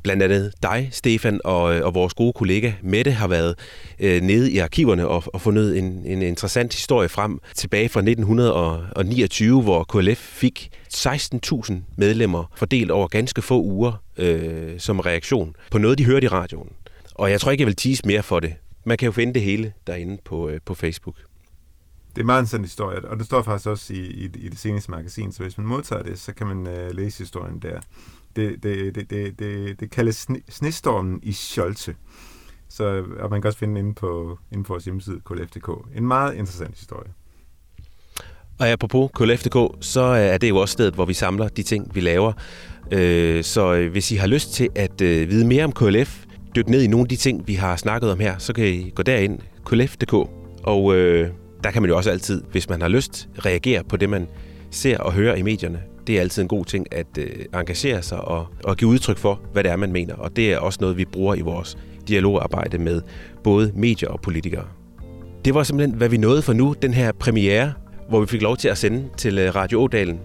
blandt 0.04 0.24
andet 0.24 0.54
dig, 0.64 0.90
Stefan, 0.92 1.42
og, 1.44 1.76
øh, 1.76 1.86
og 1.86 1.94
vores 1.94 2.14
gode 2.14 2.34
kollega 2.34 2.72
Mette 2.82 3.12
har 3.12 3.28
været 3.28 3.56
øh, 4.00 4.22
nede 4.22 4.52
i 4.52 4.58
arkiverne 4.58 5.08
og, 5.08 5.24
og 5.34 5.42
fundet 5.42 5.78
en, 5.78 6.02
en 6.06 6.22
interessant 6.22 6.74
historie 6.74 7.10
frem 7.10 7.40
tilbage 7.56 7.90
fra 7.90 8.00
1929, 8.00 9.62
hvor 9.62 9.84
KLF 9.84 10.18
fik 10.18 10.70
16.000 10.94 11.74
medlemmer 11.98 12.52
fordelt 12.56 12.92
over 12.92 13.08
ganske 13.08 13.42
få 13.42 13.62
uger 13.62 14.04
øh, 14.18 14.80
som 14.80 15.00
reaktion 15.00 15.56
på 15.72 15.78
noget, 15.78 15.98
de 15.98 16.06
hørte 16.06 16.26
i 16.26 16.28
radioen. 16.28 16.70
Og 17.16 17.32
jeg 17.32 17.42
tror 17.42 17.52
ikke, 17.52 17.62
jeg 17.62 17.68
vil 17.68 17.76
tease 17.76 18.02
mere 18.06 18.24
for 18.24 18.40
det, 18.40 18.54
man 18.86 18.98
kan 18.98 19.06
jo 19.06 19.12
finde 19.12 19.34
det 19.34 19.42
hele 19.42 19.74
derinde 19.88 20.18
på, 20.26 20.50
øh, 20.50 20.60
på 20.66 20.74
Facebook. 20.74 21.16
Det 22.16 22.22
er 22.22 22.26
meget 22.26 22.40
en 22.40 22.48
sådan 22.48 22.64
historie, 22.64 23.06
og 23.06 23.18
det 23.18 23.26
står 23.26 23.42
faktisk 23.42 23.68
også 23.68 23.94
i, 23.94 23.98
i, 23.98 24.24
i 24.24 24.50
det 24.50 24.60
seneste 24.60 24.92
magasin, 24.92 25.32
så 25.32 25.44
hvis 25.44 25.58
man 25.58 25.68
modtager 25.68 26.04
det, 26.04 26.20
så 26.20 26.34
kan 26.34 26.48
man 26.48 26.68
øh, 26.68 26.96
læse 26.96 27.20
historien 27.20 27.60
der. 27.60 27.80
Det, 28.36 28.64
det, 28.64 28.96
det, 28.96 29.10
det, 29.10 29.40
det, 29.40 29.80
det 29.80 29.92
kaldes 29.92 30.16
sne, 30.16 30.42
Snestormen 30.50 31.20
i 31.24 31.32
Scholze. 31.32 31.96
Så, 32.70 33.04
og 33.20 33.30
man 33.30 33.42
kan 33.42 33.48
også 33.48 33.60
finde 33.60 33.76
den 33.76 33.86
inde 33.86 33.96
på, 33.96 34.40
inde 34.52 34.64
på 34.64 34.74
vores 34.74 34.84
hjemmeside, 34.84 35.20
klf.dk. 35.26 35.70
En 35.96 36.08
meget 36.08 36.34
interessant 36.34 36.78
historie. 36.78 37.10
Og 38.60 38.68
apropos 38.68 39.12
KLF.dk, 39.14 39.86
så 39.86 40.02
er 40.02 40.38
det 40.38 40.50
jo 40.50 40.58
også 40.58 40.74
stedet, 40.74 40.94
hvor 40.94 41.06
vi 41.06 41.14
samler 41.14 41.48
de 41.48 41.64
ting, 41.64 41.96
vi 41.96 42.00
laver. 42.00 42.34
Øh, 42.92 43.44
så 43.44 43.74
øh, 43.74 43.92
hvis 43.92 44.12
I 44.12 44.16
har 44.16 44.28
lyst 44.28 44.54
til 44.54 44.70
at 44.76 45.02
øh, 45.02 45.30
vide 45.30 45.48
mere 45.48 45.64
om 45.64 45.72
KLF, 45.72 46.26
dykke 46.56 46.72
ned 46.72 46.82
i 46.82 46.88
nogle 46.88 47.04
af 47.04 47.10
de 47.10 47.16
ting, 47.16 47.48
vi 47.48 47.54
har 47.54 47.76
snakket 47.76 48.12
om 48.12 48.20
her, 48.20 48.38
så 48.38 48.54
kan 48.54 48.66
I 48.66 48.90
gå 48.96 49.04
derind, 49.04 49.40
klf.dk, 49.66 50.14
og 50.64 50.96
øh, 50.96 51.30
der 51.64 51.72
kan 51.72 51.82
man 51.82 51.90
jo 51.90 51.98
også 51.98 52.12
altid, 52.12 52.44
hvis 52.52 52.70
man 52.70 52.82
har 52.82 52.88
lyst, 52.88 53.30
reagere 53.46 53.84
på 53.84 53.98
det, 53.98 54.10
man 54.10 54.28
ser 54.72 54.98
og 54.98 55.14
hører 55.14 55.36
i 55.36 55.42
medierne. 55.42 55.93
Det 56.08 56.18
er 56.18 56.22
altid 56.22 56.42
en 56.42 56.48
god 56.48 56.66
ting 56.66 56.88
at 56.94 57.08
øh, 57.18 57.46
engagere 57.54 58.02
sig 58.02 58.22
og, 58.22 58.48
og 58.64 58.78
give 58.78 58.90
udtryk 58.90 59.18
for, 59.18 59.42
hvad 59.54 59.64
det 59.64 59.72
er, 59.72 59.76
man 59.76 59.92
mener. 59.92 60.16
Og 60.16 60.36
det 60.36 60.54
er 60.54 60.58
også 60.58 60.78
noget, 60.82 60.98
vi 60.98 61.06
bruger 61.06 61.36
i 61.36 61.42
vores 61.42 61.78
dialogarbejde 62.08 62.78
med 62.78 63.02
både 63.44 63.72
medier 63.76 64.10
og 64.10 64.22
politikere. 64.22 64.66
Det 65.46 65.54
var 65.54 65.64
simpelthen, 65.64 65.98
hvad 65.98 66.10
vi 66.10 66.18
nåede 66.18 66.42
for 66.42 66.54
nu, 66.54 66.76
den 66.82 66.94
her 66.94 67.12
premiere, 67.12 67.74
hvor 68.10 68.20
vi 68.20 68.28
fik 68.28 68.42
lov 68.42 68.58
til 68.58 68.68
at 68.68 68.78
sende 68.78 69.10
til 69.18 69.38
øh, 69.38 69.56
Radio 69.56 69.80
Ådalen. 69.80 70.20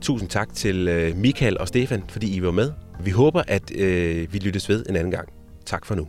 Tusind 0.00 0.28
tak 0.28 0.54
til 0.54 0.88
øh, 0.88 1.16
Michael 1.16 1.58
og 1.58 1.68
Stefan, 1.68 2.02
fordi 2.08 2.36
I 2.36 2.42
var 2.42 2.50
med. 2.50 2.70
Vi 3.04 3.10
håber, 3.10 3.42
at 3.48 3.76
øh, 3.76 4.32
vi 4.32 4.38
lyttes 4.38 4.68
ved 4.68 4.84
en 4.88 4.96
anden 4.96 5.10
gang. 5.10 5.28
Tak 5.66 5.86
for 5.86 5.94
nu. 5.94 6.06